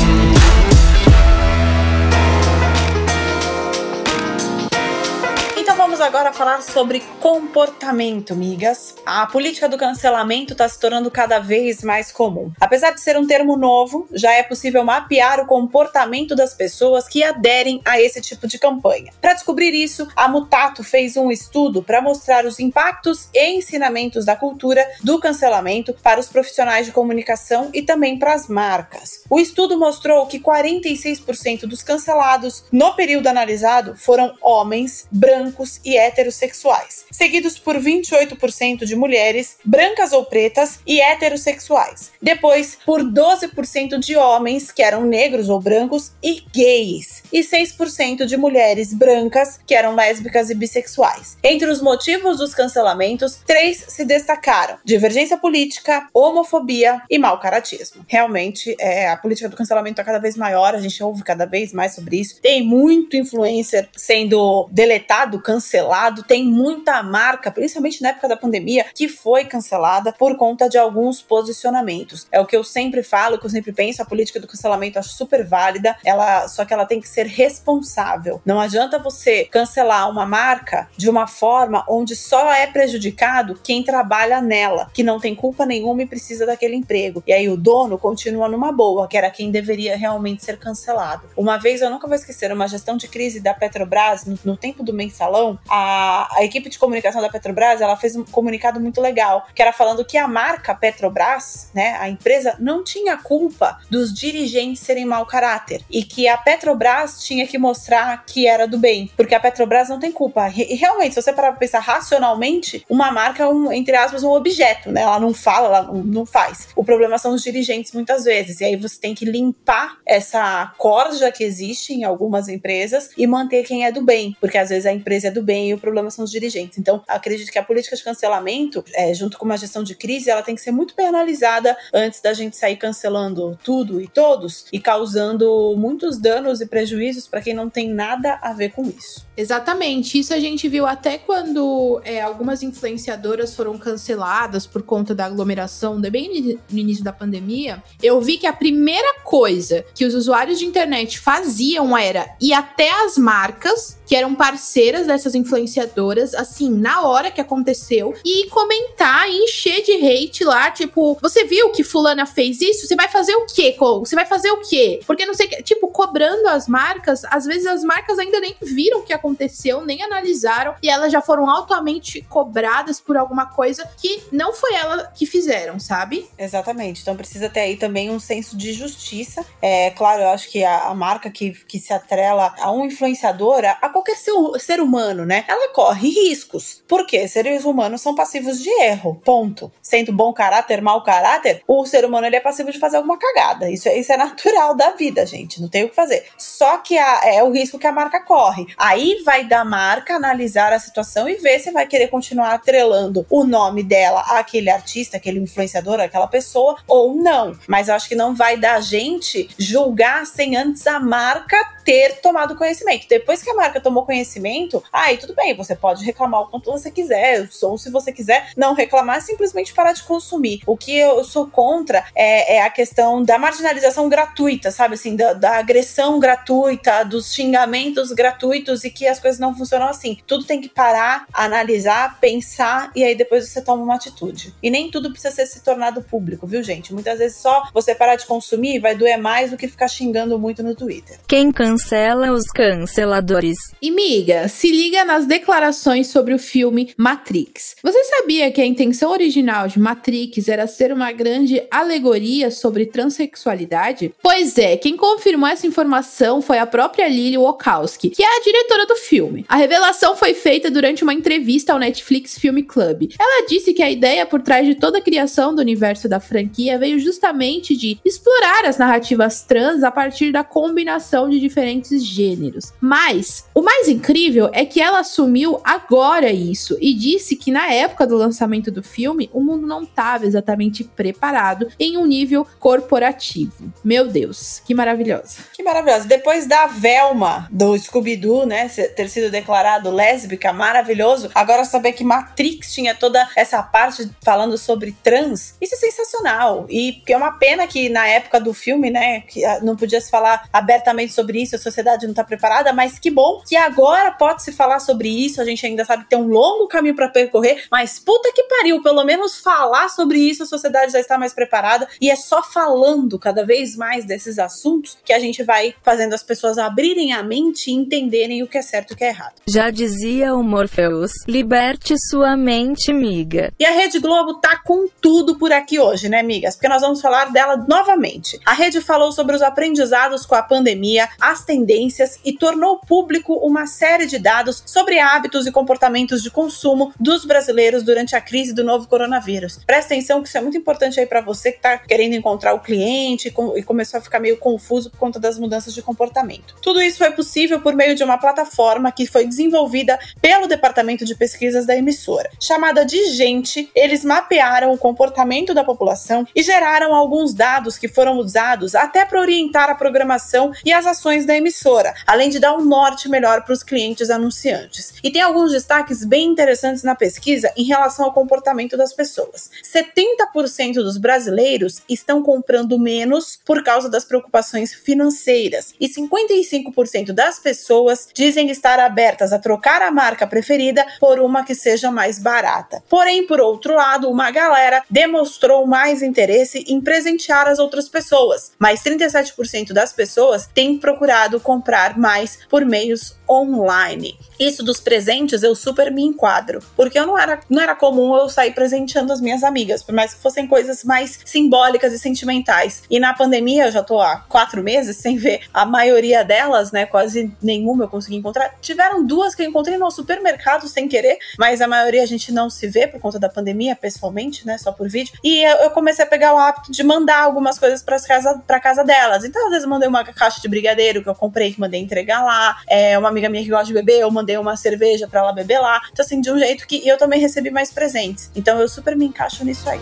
Agora 6.07 6.31
falar 6.31 6.61
sobre 6.61 7.01
comportamento, 7.19 8.33
migas. 8.33 8.95
A 9.05 9.27
política 9.27 9.67
do 9.67 9.77
cancelamento 9.77 10.53
está 10.53 10.67
se 10.67 10.79
tornando 10.79 11.11
cada 11.11 11.37
vez 11.37 11.83
mais 11.83 12.13
comum. 12.13 12.49
Apesar 12.61 12.91
de 12.91 13.01
ser 13.01 13.17
um 13.17 13.27
termo 13.27 13.57
novo, 13.57 14.07
já 14.13 14.31
é 14.31 14.41
possível 14.41 14.85
mapear 14.85 15.41
o 15.41 15.45
comportamento 15.45 16.33
das 16.33 16.53
pessoas 16.53 17.09
que 17.09 17.21
aderem 17.23 17.81
a 17.83 17.99
esse 17.99 18.21
tipo 18.21 18.47
de 18.47 18.57
campanha. 18.57 19.11
Para 19.19 19.33
descobrir 19.33 19.73
isso, 19.73 20.07
a 20.15 20.29
Mutato 20.29 20.81
fez 20.81 21.17
um 21.17 21.29
estudo 21.29 21.83
para 21.83 22.01
mostrar 22.01 22.45
os 22.45 22.57
impactos 22.57 23.27
e 23.33 23.57
ensinamentos 23.57 24.23
da 24.23 24.35
cultura 24.37 24.89
do 25.03 25.19
cancelamento 25.19 25.93
para 26.01 26.21
os 26.21 26.29
profissionais 26.29 26.85
de 26.85 26.93
comunicação 26.93 27.69
e 27.73 27.81
também 27.81 28.17
para 28.17 28.33
as 28.33 28.47
marcas. 28.47 29.23
O 29.29 29.41
estudo 29.41 29.77
mostrou 29.77 30.25
que 30.25 30.39
46% 30.39 31.65
dos 31.65 31.83
cancelados 31.83 32.63
no 32.71 32.93
período 32.93 33.27
analisado 33.27 33.93
foram 33.97 34.33
homens 34.41 35.05
brancos 35.11 35.81
e 35.83 35.96
heterossexuais, 35.97 37.05
seguidos 37.11 37.57
por 37.59 37.75
28% 37.77 38.85
de 38.85 38.95
mulheres 38.95 39.57
brancas 39.63 40.13
ou 40.13 40.25
pretas 40.25 40.79
e 40.85 41.01
heterossexuais. 41.01 42.11
Depois, 42.21 42.77
por 42.85 43.01
12% 43.01 43.99
de 43.99 44.15
homens 44.15 44.71
que 44.71 44.83
eram 44.83 45.05
negros 45.05 45.49
ou 45.49 45.59
brancos 45.59 46.11
e 46.23 46.43
gays, 46.53 47.23
e 47.31 47.41
6% 47.41 48.25
de 48.25 48.37
mulheres 48.37 48.93
brancas 48.93 49.59
que 49.65 49.73
eram 49.73 49.95
lésbicas 49.95 50.49
e 50.49 50.55
bissexuais. 50.55 51.37
Entre 51.43 51.69
os 51.69 51.81
motivos 51.81 52.37
dos 52.37 52.53
cancelamentos, 52.53 53.39
três 53.45 53.85
se 53.87 54.05
destacaram: 54.05 54.77
divergência 54.83 55.37
política, 55.37 56.07
homofobia 56.13 57.01
e 57.09 57.17
mau 57.17 57.39
caratismo. 57.39 58.05
Realmente, 58.07 58.75
é, 58.79 59.09
a 59.09 59.17
política 59.17 59.49
do 59.49 59.57
cancelamento 59.57 60.01
é 60.01 60.03
cada 60.03 60.19
vez 60.19 60.35
maior, 60.37 60.75
a 60.75 60.79
gente 60.79 61.01
ouve 61.03 61.23
cada 61.23 61.45
vez 61.45 61.73
mais 61.73 61.95
sobre 61.95 62.19
isso. 62.19 62.39
Tem 62.41 62.63
muito 62.63 63.15
influencer 63.15 63.89
sendo 63.95 64.67
deletado, 64.71 65.41
cancelado 65.41 65.86
cancelado, 65.87 66.23
tem 66.23 66.43
muita 66.43 67.01
marca, 67.01 67.49
principalmente 67.49 68.01
na 68.01 68.09
época 68.09 68.27
da 68.27 68.35
pandemia, 68.35 68.85
que 68.93 69.07
foi 69.07 69.45
cancelada 69.45 70.11
por 70.11 70.35
conta 70.35 70.67
de 70.67 70.77
alguns 70.77 71.21
posicionamentos. 71.21 72.27
É 72.31 72.39
o 72.39 72.45
que 72.45 72.55
eu 72.55 72.63
sempre 72.63 73.01
falo, 73.01 73.39
que 73.39 73.45
eu 73.45 73.49
sempre 73.49 73.71
penso, 73.71 74.01
a 74.01 74.05
política 74.05 74.39
do 74.39 74.47
cancelamento 74.47 74.97
eu 74.97 74.99
acho 74.99 75.13
super 75.13 75.45
válida, 75.45 75.95
ela 76.05 76.47
só 76.47 76.65
que 76.65 76.73
ela 76.73 76.85
tem 76.85 76.99
que 76.99 77.07
ser 77.07 77.25
responsável. 77.25 78.41
Não 78.45 78.59
adianta 78.59 78.99
você 78.99 79.45
cancelar 79.45 80.09
uma 80.09 80.25
marca 80.25 80.89
de 80.97 81.09
uma 81.09 81.27
forma 81.27 81.85
onde 81.87 82.15
só 82.15 82.51
é 82.51 82.67
prejudicado 82.67 83.59
quem 83.63 83.83
trabalha 83.83 84.41
nela, 84.41 84.89
que 84.93 85.03
não 85.03 85.19
tem 85.19 85.33
culpa 85.33 85.65
nenhuma 85.65 86.01
e 86.01 86.05
precisa 86.05 86.45
daquele 86.45 86.75
emprego. 86.75 87.23
E 87.25 87.31
aí 87.31 87.47
o 87.47 87.55
dono 87.55 87.97
continua 87.97 88.49
numa 88.49 88.71
boa, 88.71 89.07
que 89.07 89.17
era 89.17 89.29
quem 89.29 89.51
deveria 89.51 89.95
realmente 89.95 90.43
ser 90.43 90.57
cancelado. 90.57 91.23
Uma 91.35 91.57
vez 91.57 91.81
eu 91.81 91.89
nunca 91.89 92.07
vou 92.07 92.15
esquecer 92.15 92.51
uma 92.51 92.67
gestão 92.67 92.97
de 92.97 93.07
crise 93.07 93.39
da 93.39 93.53
Petrobras 93.53 94.25
no, 94.25 94.37
no 94.43 94.57
tempo 94.57 94.83
do 94.83 94.93
mensalão, 94.93 95.57
a, 95.69 95.76
a 95.77 96.43
equipe 96.43 96.69
de 96.69 96.79
comunicação 96.79 97.21
da 97.21 97.29
Petrobras 97.29 97.81
ela 97.81 97.97
fez 97.97 98.15
um 98.15 98.23
comunicado 98.23 98.79
muito 98.79 99.01
legal, 99.01 99.47
que 99.53 99.61
era 99.61 99.73
falando 99.73 100.05
que 100.05 100.17
a 100.17 100.27
marca 100.27 100.73
Petrobras, 100.73 101.69
né, 101.73 101.97
a 101.99 102.09
empresa, 102.09 102.55
não 102.59 102.83
tinha 102.83 103.17
culpa 103.17 103.79
dos 103.89 104.13
dirigentes 104.13 104.81
serem 104.81 105.05
mau 105.05 105.25
caráter 105.25 105.81
e 105.89 106.03
que 106.03 106.27
a 106.27 106.37
Petrobras 106.37 107.23
tinha 107.23 107.45
que 107.47 107.57
mostrar 107.57 108.25
que 108.25 108.47
era 108.47 108.67
do 108.67 108.77
bem, 108.77 109.11
porque 109.15 109.35
a 109.35 109.39
Petrobras 109.39 109.89
não 109.89 109.99
tem 109.99 110.11
culpa. 110.11 110.49
E 110.49 110.75
realmente, 110.75 111.13
se 111.13 111.21
você 111.21 111.33
parar 111.33 111.51
pra 111.51 111.59
pensar 111.59 111.79
racionalmente, 111.79 112.85
uma 112.89 113.11
marca 113.11 113.43
é 113.43 113.47
um, 113.47 113.71
entre 113.71 113.95
aspas, 113.95 114.23
um 114.23 114.31
objeto, 114.31 114.91
né? 114.91 115.01
Ela 115.01 115.19
não 115.19 115.33
fala, 115.33 115.67
ela 115.67 115.81
não, 115.83 116.03
não 116.03 116.25
faz. 116.25 116.69
O 116.75 116.83
problema 116.83 117.17
são 117.17 117.33
os 117.33 117.43
dirigentes 117.43 117.91
muitas 117.91 118.23
vezes. 118.23 118.61
E 118.61 118.65
aí 118.65 118.75
você 118.75 118.99
tem 118.99 119.13
que 119.13 119.25
limpar 119.25 119.97
essa 120.05 120.73
corja 120.77 121.31
que 121.31 121.43
existe 121.43 121.93
em 121.93 122.03
algumas 122.03 122.47
empresas 122.47 123.09
e 123.17 123.25
manter 123.27 123.63
quem 123.63 123.85
é 123.85 123.91
do 123.91 124.01
bem, 124.01 124.35
porque 124.39 124.57
às 124.57 124.69
vezes 124.69 124.85
a 124.85 124.93
empresa 124.93 125.27
é 125.27 125.31
do 125.31 125.43
bem 125.43 125.56
e 125.65 125.73
o 125.73 125.79
problema 125.79 126.11
são 126.11 126.23
os 126.23 126.31
dirigentes. 126.31 126.77
Então, 126.77 127.01
acredito 127.07 127.51
que 127.51 127.59
a 127.59 127.63
política 127.63 127.95
de 127.95 128.03
cancelamento, 128.03 128.83
é, 128.93 129.13
junto 129.13 129.37
com 129.37 129.45
uma 129.45 129.57
gestão 129.57 129.83
de 129.83 129.95
crise, 129.95 130.29
ela 130.29 130.41
tem 130.41 130.55
que 130.55 130.61
ser 130.61 130.71
muito 130.71 130.93
penalizada 130.93 131.75
antes 131.93 132.21
da 132.21 132.33
gente 132.33 132.55
sair 132.55 132.77
cancelando 132.77 133.57
tudo 133.63 134.01
e 134.01 134.07
todos 134.07 134.65
e 134.71 134.79
causando 134.79 135.75
muitos 135.77 136.17
danos 136.17 136.61
e 136.61 136.65
prejuízos 136.65 137.27
para 137.27 137.41
quem 137.41 137.53
não 137.53 137.69
tem 137.69 137.89
nada 137.89 138.39
a 138.41 138.53
ver 138.53 138.71
com 138.71 138.83
isso. 138.83 139.25
Exatamente. 139.35 140.19
Isso 140.19 140.33
a 140.33 140.39
gente 140.39 140.67
viu 140.67 140.85
até 140.85 141.17
quando 141.17 142.01
é, 142.03 142.21
algumas 142.21 142.63
influenciadoras 142.63 143.55
foram 143.55 143.77
canceladas 143.77 144.65
por 144.65 144.81
conta 144.81 145.13
da 145.13 145.25
aglomeração, 145.25 145.99
bem 146.01 146.59
no 146.69 146.77
início 146.77 147.03
da 147.03 147.13
pandemia. 147.13 147.83
Eu 148.01 148.19
vi 148.21 148.37
que 148.37 148.47
a 148.47 148.53
primeira 148.53 149.19
coisa 149.23 149.85
que 149.93 150.05
os 150.05 150.13
usuários 150.13 150.59
de 150.59 150.65
internet 150.65 151.19
faziam 151.19 151.97
era 151.97 152.35
ir 152.41 152.53
até 152.53 152.89
as 153.05 153.17
marcas 153.17 153.96
que 154.07 154.15
eram 154.15 154.33
parceiras 154.33 155.05
dessas 155.05 155.35
influenciadoras, 155.35 156.33
assim, 156.33 156.71
na 156.71 157.01
hora 157.01 157.29
que 157.29 157.41
aconteceu, 157.41 158.15
e 158.23 158.47
comentar 158.47 159.29
e 159.29 159.43
encher 159.43 159.83
de 159.83 159.91
hate 159.93 160.43
lá, 160.43 160.71
tipo, 160.71 161.17
você 161.21 161.43
viu 161.43 161.69
que 161.71 161.83
fulana 161.83 162.25
fez 162.25 162.61
isso? 162.61 162.87
Você 162.87 162.95
vai 162.95 163.09
fazer 163.09 163.35
o 163.35 163.45
quê, 163.45 163.73
Cole? 163.73 163.99
Você 163.99 164.15
vai 164.15 164.25
fazer 164.25 164.49
o 164.51 164.61
quê? 164.61 165.01
Porque 165.05 165.25
não 165.25 165.33
sei, 165.33 165.47
tipo, 165.47 165.89
cobrando 165.89 166.47
as 166.47 166.67
marcas, 166.67 167.23
às 167.25 167.45
vezes 167.45 167.67
as 167.67 167.83
marcas 167.83 168.17
ainda 168.17 168.39
nem 168.39 168.55
viram 168.61 168.99
o 168.99 169.03
que 169.03 169.13
aconteceu, 169.13 169.85
nem 169.85 170.01
analisaram, 170.01 170.75
e 170.81 170.89
elas 170.89 171.11
já 171.11 171.21
foram 171.21 171.49
altamente 171.49 172.21
cobradas 172.21 173.01
por 173.01 173.17
alguma 173.17 173.47
coisa 173.47 173.87
que 173.97 174.23
não 174.31 174.53
foi 174.53 174.73
ela 174.73 175.11
que 175.13 175.25
fizeram, 175.25 175.79
sabe? 175.79 176.29
Exatamente. 176.37 177.01
Então 177.01 177.15
precisa 177.15 177.49
ter 177.49 177.61
aí 177.61 177.75
também 177.75 178.09
um 178.09 178.19
senso 178.19 178.55
de 178.55 178.71
justiça. 178.71 179.45
É 179.61 179.91
claro, 179.91 180.21
eu 180.21 180.29
acho 180.29 180.49
que 180.49 180.63
a, 180.63 180.87
a 180.87 180.95
marca 180.95 181.29
que, 181.29 181.51
que 181.51 181.79
se 181.79 181.91
atrela 181.91 182.53
a 182.59 182.71
um 182.71 182.85
influenciador, 182.85 183.65
a 183.65 183.89
qualquer 183.97 184.15
ser, 184.59 184.81
humano, 184.81 185.25
né? 185.25 185.45
Ela 185.47 185.69
corre 185.69 186.09
riscos. 186.09 186.83
Porque 186.87 187.27
seres 187.27 187.65
humanos 187.65 188.01
são 188.01 188.15
passivos 188.15 188.61
de 188.61 188.69
erro. 188.69 189.21
Ponto. 189.23 189.71
Sendo 189.81 190.11
bom 190.11 190.31
caráter, 190.33 190.81
mau 190.81 191.03
caráter, 191.03 191.63
o 191.67 191.85
ser 191.85 192.05
humano 192.05 192.27
ele 192.27 192.35
é 192.35 192.39
passivo 192.39 192.71
de 192.71 192.79
fazer 192.79 192.97
alguma 192.97 193.17
cagada. 193.17 193.69
Isso, 193.69 193.89
isso 193.89 194.11
é 194.11 194.17
natural 194.17 194.75
da 194.75 194.91
vida, 194.91 195.25
gente. 195.25 195.61
Não 195.61 195.67
tem 195.67 195.83
o 195.83 195.89
que 195.89 195.95
fazer. 195.95 196.25
Só 196.37 196.77
que 196.77 196.97
a, 196.97 197.21
é 197.23 197.43
o 197.43 197.51
risco 197.51 197.79
que 197.79 197.87
a 197.87 197.91
marca 197.91 198.21
corre. 198.21 198.67
Aí 198.77 199.21
vai 199.25 199.45
da 199.45 199.65
marca 199.65 200.15
analisar 200.15 200.71
a 200.73 200.79
situação 200.79 201.27
e 201.27 201.35
ver 201.35 201.59
se 201.59 201.71
vai 201.71 201.87
querer 201.87 202.07
continuar 202.07 202.53
atrelando 202.53 203.25
o 203.29 203.43
nome 203.43 203.83
dela 203.83 204.21
àquele 204.37 204.69
artista, 204.69 205.17
aquele 205.17 205.39
influenciador, 205.39 205.99
aquela 205.99 206.27
pessoa, 206.27 206.77
ou 206.87 207.15
não. 207.15 207.57
Mas 207.67 207.87
eu 207.87 207.95
acho 207.95 208.07
que 208.07 208.15
não 208.15 208.35
vai 208.35 208.57
da 208.57 208.79
gente 208.79 209.49
julgar 209.57 210.25
sem 210.25 210.55
antes 210.55 210.85
a 210.87 210.99
marca 210.99 211.77
ter 211.87 212.19
tomado 212.19 212.57
conhecimento. 212.57 213.07
Depois 213.07 213.41
que 213.41 213.49
a 213.49 213.55
marca 213.55 213.79
tomou 213.87 214.05
conhecimento, 214.05 214.83
aí 214.91 215.17
tudo 215.17 215.33
bem, 215.33 215.55
você 215.55 215.73
pode 215.73 216.03
reclamar 216.03 216.41
o 216.41 216.47
quanto 216.47 216.69
você 216.69 216.91
quiser, 216.91 217.47
ou 217.63 217.77
se 217.77 217.89
você 217.89 218.11
quiser 218.11 218.49
não 218.57 218.73
reclamar, 218.73 219.21
simplesmente 219.21 219.73
parar 219.73 219.93
de 219.93 220.03
consumir. 220.03 220.61
O 220.67 220.75
que 220.75 220.97
eu 220.97 221.23
sou 221.23 221.47
contra 221.47 222.03
é, 222.13 222.57
é 222.57 222.61
a 222.63 222.69
questão 222.69 223.23
da 223.23 223.39
marginalização 223.39 224.09
gratuita, 224.09 224.71
sabe 224.71 224.95
assim, 224.95 225.15
da, 225.15 225.31
da 225.31 225.57
agressão 225.57 226.19
gratuita, 226.19 227.05
dos 227.05 227.33
xingamentos 227.33 228.11
gratuitos 228.11 228.83
e 228.83 228.89
que 228.89 229.07
as 229.07 229.19
coisas 229.19 229.39
não 229.39 229.55
funcionam 229.55 229.87
assim. 229.87 230.17
Tudo 230.27 230.43
tem 230.43 230.59
que 230.59 230.67
parar, 230.67 231.25
analisar, 231.31 232.19
pensar 232.19 232.91
e 232.93 233.05
aí 233.05 233.15
depois 233.15 233.47
você 233.47 233.61
toma 233.61 233.83
uma 233.83 233.95
atitude. 233.95 234.53
E 234.61 234.69
nem 234.69 234.91
tudo 234.91 235.11
precisa 235.11 235.33
ser 235.33 235.45
se 235.45 235.63
tornado 235.63 236.01
público, 236.01 236.45
viu, 236.45 236.61
gente? 236.61 236.93
Muitas 236.93 237.19
vezes 237.19 237.37
só 237.37 237.69
você 237.73 237.95
parar 237.95 238.17
de 238.17 238.25
consumir 238.25 238.79
vai 238.79 238.95
doer 238.95 239.17
mais 239.17 239.51
do 239.51 239.57
que 239.57 239.67
ficar 239.67 239.87
xingando 239.87 240.37
muito 240.37 240.61
no 240.61 240.75
Twitter. 240.75 241.19
Quem 241.25 241.51
cancela 241.51 242.31
os 242.31 242.47
canceladores? 242.51 243.57
E 243.79 243.91
miga, 243.91 244.47
se 244.47 244.71
liga 244.71 245.05
nas 245.05 245.27
declarações 245.27 246.07
sobre 246.07 246.33
o 246.33 246.39
filme 246.39 246.91
Matrix. 246.97 247.75
Você 247.83 248.03
sabia 248.05 248.51
que 248.51 248.59
a 248.59 248.65
intenção 248.65 249.11
original 249.11 249.67
de 249.67 249.79
Matrix 249.79 250.47
era 250.47 250.65
ser 250.65 250.91
uma 250.91 251.11
grande 251.11 251.61
alegoria 251.69 252.49
sobre 252.49 252.87
transexualidade? 252.87 254.13
Pois 254.21 254.57
é, 254.57 254.77
quem 254.77 254.97
confirmou 254.97 255.47
essa 255.47 255.67
informação 255.67 256.41
foi 256.41 256.57
a 256.57 256.65
própria 256.65 257.07
Lily 257.07 257.37
Wachowski, 257.37 258.09
que 258.09 258.23
é 258.23 258.37
a 258.37 258.41
diretora 258.41 258.87
do 258.87 258.95
filme. 258.95 259.45
A 259.47 259.55
revelação 259.55 260.15
foi 260.15 260.33
feita 260.33 260.71
durante 260.71 261.03
uma 261.03 261.13
entrevista 261.13 261.71
ao 261.71 261.79
Netflix 261.79 262.39
Film 262.39 262.61
Club. 262.63 263.13
Ela 263.19 263.45
disse 263.47 263.73
que 263.73 263.83
a 263.83 263.91
ideia 263.91 264.25
por 264.25 264.41
trás 264.41 264.65
de 264.65 264.73
toda 264.73 264.97
a 264.97 265.01
criação 265.01 265.53
do 265.53 265.61
universo 265.61 266.09
da 266.09 266.19
franquia 266.19 266.79
veio 266.79 266.97
justamente 266.97 267.77
de 267.77 267.99
explorar 268.03 268.65
as 268.65 268.79
narrativas 268.79 269.43
trans 269.43 269.83
a 269.83 269.91
partir 269.91 270.31
da 270.31 270.43
combinação 270.43 271.29
de 271.29 271.39
diferentes 271.39 272.03
gêneros. 272.03 272.73
Mas 272.81 273.45
o 273.53 273.66
mais 273.67 273.89
incrível 273.89 274.49
é 274.53 274.63
que 274.63 274.79
ela 274.79 274.99
assumiu 274.99 275.59
agora 275.61 276.31
isso 276.31 276.77
e 276.79 276.93
disse 276.93 277.35
que 277.35 277.51
na 277.51 277.69
época 277.73 278.07
do 278.07 278.15
lançamento 278.15 278.71
do 278.71 278.81
filme 278.81 279.29
o 279.33 279.41
mundo 279.41 279.67
não 279.67 279.83
estava 279.83 280.25
exatamente 280.25 280.85
preparado 280.85 281.67
em 281.77 281.97
um 281.97 282.05
nível 282.05 282.47
corporativo. 282.59 283.69
Meu 283.83 284.07
Deus, 284.07 284.61
que 284.65 284.73
maravilhosa. 284.73 285.39
Que 285.53 285.61
maravilhosa. 285.63 286.07
Depois 286.07 286.47
da 286.47 286.67
Velma 286.67 287.49
do 287.51 287.77
Scooby-Doo, 287.77 288.45
né, 288.45 288.69
ter 288.69 289.09
sido 289.09 289.29
declarado 289.29 289.91
lésbica, 289.91 290.53
maravilhoso. 290.53 291.29
Agora 291.35 291.65
saber 291.65 291.91
que 291.91 292.05
Matrix 292.05 292.73
tinha 292.73 292.95
toda 292.95 293.27
essa 293.35 293.61
parte 293.61 294.09
falando 294.23 294.57
sobre 294.57 294.95
trans, 295.03 295.55
isso 295.59 295.75
é 295.75 295.77
sensacional. 295.77 296.65
E 296.69 297.03
é 297.05 297.17
uma 297.17 297.33
pena 297.33 297.67
que 297.67 297.89
na 297.89 298.07
época 298.07 298.39
do 298.39 298.53
filme, 298.53 298.89
né, 298.89 299.21
que 299.27 299.43
ah, 299.43 299.59
não 299.61 299.75
podia 299.75 299.99
se 299.99 300.09
falar 300.09 300.47
abertamente 300.53 301.11
sobre 301.11 301.41
isso, 301.41 301.57
a 301.57 301.59
sociedade 301.59 302.05
não 302.05 302.11
está 302.11 302.23
preparada, 302.23 302.71
mas 302.71 302.97
que 302.97 303.11
bom 303.11 303.41
que 303.45 303.56
agora 303.57 304.11
pode 304.11 304.43
se 304.43 304.51
falar 304.51 304.79
sobre 304.79 305.09
isso. 305.09 305.41
A 305.41 305.45
gente 305.45 305.65
ainda 305.65 305.85
sabe 305.85 306.03
que 306.03 306.09
tem 306.09 306.19
um 306.19 306.27
longo 306.27 306.67
caminho 306.67 306.95
para 306.95 307.09
percorrer, 307.09 307.65
mas 307.71 307.99
puta 307.99 308.31
que 308.33 308.43
pariu, 308.43 308.81
pelo 308.81 309.03
menos 309.03 309.39
falar 309.39 309.89
sobre 309.89 310.19
isso, 310.19 310.43
a 310.43 310.45
sociedade 310.45 310.91
já 310.91 310.99
está 310.99 311.17
mais 311.17 311.33
preparada 311.33 311.87
e 312.01 312.09
é 312.09 312.15
só 312.15 312.41
falando 312.43 313.19
cada 313.19 313.45
vez 313.45 313.75
mais 313.75 314.05
desses 314.05 314.39
assuntos 314.39 314.97
que 315.03 315.13
a 315.13 315.19
gente 315.19 315.43
vai 315.43 315.73
fazendo 315.83 316.13
as 316.13 316.23
pessoas 316.23 316.57
abrirem 316.57 317.13
a 317.13 317.23
mente 317.23 317.69
e 317.69 317.73
entenderem 317.73 318.43
o 318.43 318.47
que 318.47 318.57
é 318.57 318.61
certo 318.61 318.91
e 318.91 318.93
o 318.93 318.97
que 318.97 319.03
é 319.03 319.09
errado. 319.09 319.35
Já 319.47 319.69
dizia 319.69 320.33
o 320.33 320.43
Morpheus, 320.43 321.11
liberte 321.27 321.95
sua 322.09 322.35
mente, 322.35 322.93
miga. 322.93 323.51
E 323.59 323.65
a 323.65 323.71
Rede 323.71 323.99
Globo 323.99 324.35
tá 324.35 324.61
com 324.63 324.87
tudo 325.01 325.37
por 325.37 325.51
aqui 325.51 325.79
hoje, 325.79 326.09
né, 326.09 326.19
amigas? 326.19 326.55
Porque 326.55 326.67
nós 326.67 326.81
vamos 326.81 327.01
falar 327.01 327.31
dela 327.31 327.57
novamente. 327.67 328.39
A 328.45 328.53
rede 328.53 328.81
falou 328.81 329.11
sobre 329.11 329.35
os 329.35 329.41
aprendizados 329.41 330.25
com 330.25 330.35
a 330.35 330.41
pandemia, 330.41 331.07
as 331.19 331.43
tendências 331.45 332.19
e 332.23 332.33
tornou 332.33 332.79
público 332.79 333.33
uma 333.47 333.65
série 333.65 334.05
de 334.05 334.19
dados 334.19 334.61
sobre 334.65 334.99
hábitos 334.99 335.47
e 335.47 335.51
comportamentos 335.51 336.21
de 336.21 336.29
consumo 336.29 336.93
dos 336.99 337.25
brasileiros 337.25 337.83
durante 337.83 338.15
a 338.15 338.21
crise 338.21 338.53
do 338.53 338.63
novo 338.63 338.87
coronavírus. 338.87 339.59
Presta 339.65 339.93
atenção 339.93 340.21
que 340.21 340.27
isso 340.27 340.37
é 340.37 340.41
muito 340.41 340.57
importante 340.57 340.99
aí 340.99 341.05
para 341.05 341.21
você 341.21 341.51
que 341.51 341.61
tá 341.61 341.77
querendo 341.77 342.13
encontrar 342.13 342.53
o 342.53 342.59
cliente 342.59 343.33
e 343.55 343.63
começou 343.63 343.97
a 343.97 344.01
ficar 344.01 344.19
meio 344.19 344.37
confuso 344.37 344.89
por 344.91 344.99
conta 344.99 345.19
das 345.19 345.39
mudanças 345.39 345.73
de 345.73 345.81
comportamento. 345.81 346.55
Tudo 346.61 346.81
isso 346.81 346.97
foi 346.97 347.11
possível 347.11 347.61
por 347.61 347.73
meio 347.73 347.95
de 347.95 348.03
uma 348.03 348.17
plataforma 348.17 348.91
que 348.91 349.05
foi 349.05 349.25
desenvolvida 349.25 349.97
pelo 350.21 350.47
departamento 350.47 351.05
de 351.05 351.15
pesquisas 351.15 351.65
da 351.65 351.75
emissora. 351.75 352.29
Chamada 352.39 352.85
de 352.85 353.11
Gente, 353.11 353.71
eles 353.73 354.03
mapearam 354.03 354.73
o 354.73 354.77
comportamento 354.77 355.53
da 355.53 355.63
população 355.63 356.27
e 356.35 356.43
geraram 356.43 356.93
alguns 356.93 357.33
dados 357.33 357.77
que 357.77 357.87
foram 357.87 358.17
usados 358.17 358.75
até 358.75 359.05
para 359.05 359.19
orientar 359.19 359.69
a 359.69 359.75
programação 359.75 360.51
e 360.65 360.73
as 360.73 360.85
ações 360.85 361.25
da 361.25 361.35
emissora, 361.35 361.93
além 362.05 362.29
de 362.29 362.39
dar 362.39 362.55
um 362.55 362.65
norte 362.65 363.07
melhor 363.07 363.36
para 363.43 363.53
os 363.53 363.63
clientes 363.63 364.09
anunciantes. 364.09 364.93
E 365.03 365.11
tem 365.11 365.21
alguns 365.21 365.51
destaques 365.51 366.03
bem 366.03 366.27
interessantes 366.27 366.83
na 366.83 366.95
pesquisa 366.95 367.51
em 367.55 367.63
relação 367.63 368.05
ao 368.05 368.13
comportamento 368.13 368.77
das 368.77 368.93
pessoas. 368.93 369.49
70% 369.63 370.75
dos 370.75 370.97
brasileiros 370.97 371.81
estão 371.89 372.21
comprando 372.21 372.77
menos 372.79 373.39
por 373.45 373.63
causa 373.63 373.89
das 373.89 374.05
preocupações 374.05 374.73
financeiras 374.73 375.73
e 375.79 375.87
55% 375.87 377.11
das 377.11 377.39
pessoas 377.39 378.07
dizem 378.13 378.49
estar 378.49 378.79
abertas 378.79 379.33
a 379.33 379.39
trocar 379.39 379.81
a 379.81 379.91
marca 379.91 380.27
preferida 380.27 380.85
por 380.99 381.19
uma 381.19 381.43
que 381.43 381.55
seja 381.55 381.91
mais 381.91 382.19
barata. 382.19 382.83
Porém, 382.89 383.25
por 383.25 383.39
outro 383.39 383.75
lado, 383.75 384.09
uma 384.09 384.31
galera 384.31 384.83
demonstrou 384.89 385.65
mais 385.65 386.01
interesse 386.01 386.63
em 386.67 386.81
presentear 386.81 387.47
as 387.47 387.59
outras 387.59 387.89
pessoas, 387.89 388.51
mas 388.59 388.81
37% 388.83 389.73
das 389.73 389.93
pessoas 389.93 390.47
têm 390.47 390.77
procurado 390.77 391.39
comprar 391.39 391.97
mais 391.97 392.39
por 392.49 392.65
meios 392.65 393.17
online. 393.29 394.17
Isso 394.39 394.63
dos 394.63 394.79
presentes 394.79 395.43
eu 395.43 395.55
super 395.55 395.91
me 395.91 396.03
enquadro, 396.03 396.59
porque 396.75 396.97
eu 396.97 397.05
não 397.05 397.17
era, 397.17 397.39
não 397.49 397.61
era 397.61 397.75
comum 397.75 398.15
eu 398.15 398.29
sair 398.29 398.53
presenteando 398.53 399.11
as 399.11 399.19
minhas 399.19 399.43
amigas, 399.43 399.81
por 399.81 399.93
mais 399.93 400.13
que 400.13 400.21
fossem 400.21 400.47
coisas 400.47 400.83
mais 400.83 401.19
simbólicas 401.25 401.91
e 401.93 401.99
sentimentais. 401.99 402.83
E 402.89 402.99
na 402.99 403.13
pandemia, 403.13 403.65
eu 403.65 403.71
já 403.71 403.83
tô 403.83 403.99
há 403.99 404.17
quatro 404.29 404.63
meses 404.63 404.97
sem 404.97 405.17
ver 405.17 405.41
a 405.53 405.65
maioria 405.65 406.23
delas, 406.23 406.71
né? 406.71 406.85
Quase 406.85 407.31
nenhuma 407.41 407.85
eu 407.85 407.89
consegui 407.89 408.15
encontrar. 408.15 408.55
Tiveram 408.61 409.05
duas 409.05 409.33
que 409.33 409.41
eu 409.41 409.47
encontrei 409.47 409.77
no 409.77 409.89
supermercado 409.89 410.67
sem 410.67 410.87
querer, 410.87 411.17
mas 411.37 411.61
a 411.61 411.67
maioria 411.67 412.03
a 412.03 412.05
gente 412.05 412.31
não 412.31 412.49
se 412.49 412.67
vê 412.67 412.87
por 412.87 412.99
conta 412.99 413.19
da 413.19 413.29
pandemia, 413.29 413.75
pessoalmente, 413.75 414.45
né? 414.45 414.57
Só 414.57 414.71
por 414.71 414.87
vídeo. 414.87 415.13
E 415.23 415.43
eu 415.63 415.69
comecei 415.71 416.05
a 416.05 416.07
pegar 416.07 416.33
o 416.33 416.37
hábito 416.37 416.71
de 416.71 416.83
mandar 416.83 417.23
algumas 417.23 417.57
coisas 417.57 417.81
para 417.81 417.99
casa, 417.99 418.41
pra 418.45 418.59
casa 418.59 418.83
delas. 418.83 419.23
Então, 419.23 419.45
às 419.45 419.51
vezes, 419.51 419.67
mandei 419.67 419.87
uma 419.87 420.03
caixa 420.03 420.39
de 420.39 420.47
brigadeiro 420.47 421.01
que 421.01 421.09
eu 421.09 421.15
comprei, 421.15 421.53
que 421.53 421.59
mandei 421.59 421.81
entregar 421.81 422.23
lá. 422.23 422.57
É, 422.67 422.97
uma 422.97 423.11
amiga 423.17 423.29
minha 423.29 423.43
que 423.43 423.49
gosta 423.49 423.65
de 423.65 423.73
beber, 423.73 424.01
eu 424.01 424.11
mandei 424.11 424.37
uma 424.37 424.55
cerveja 424.55 425.07
para 425.07 425.21
ela 425.21 425.33
beber 425.33 425.59
lá. 425.59 425.81
Então, 425.91 426.05
assim, 426.05 426.21
de 426.21 426.31
um 426.31 426.37
jeito 426.37 426.67
que 426.67 426.87
eu 426.87 426.97
também 426.97 427.19
recebi 427.19 427.49
mais 427.49 427.71
presentes. 427.71 428.29
Então, 428.35 428.59
eu 428.59 428.67
super 428.67 428.95
me 428.95 429.05
encaixo 429.05 429.43
nisso 429.43 429.67
aí. 429.69 429.79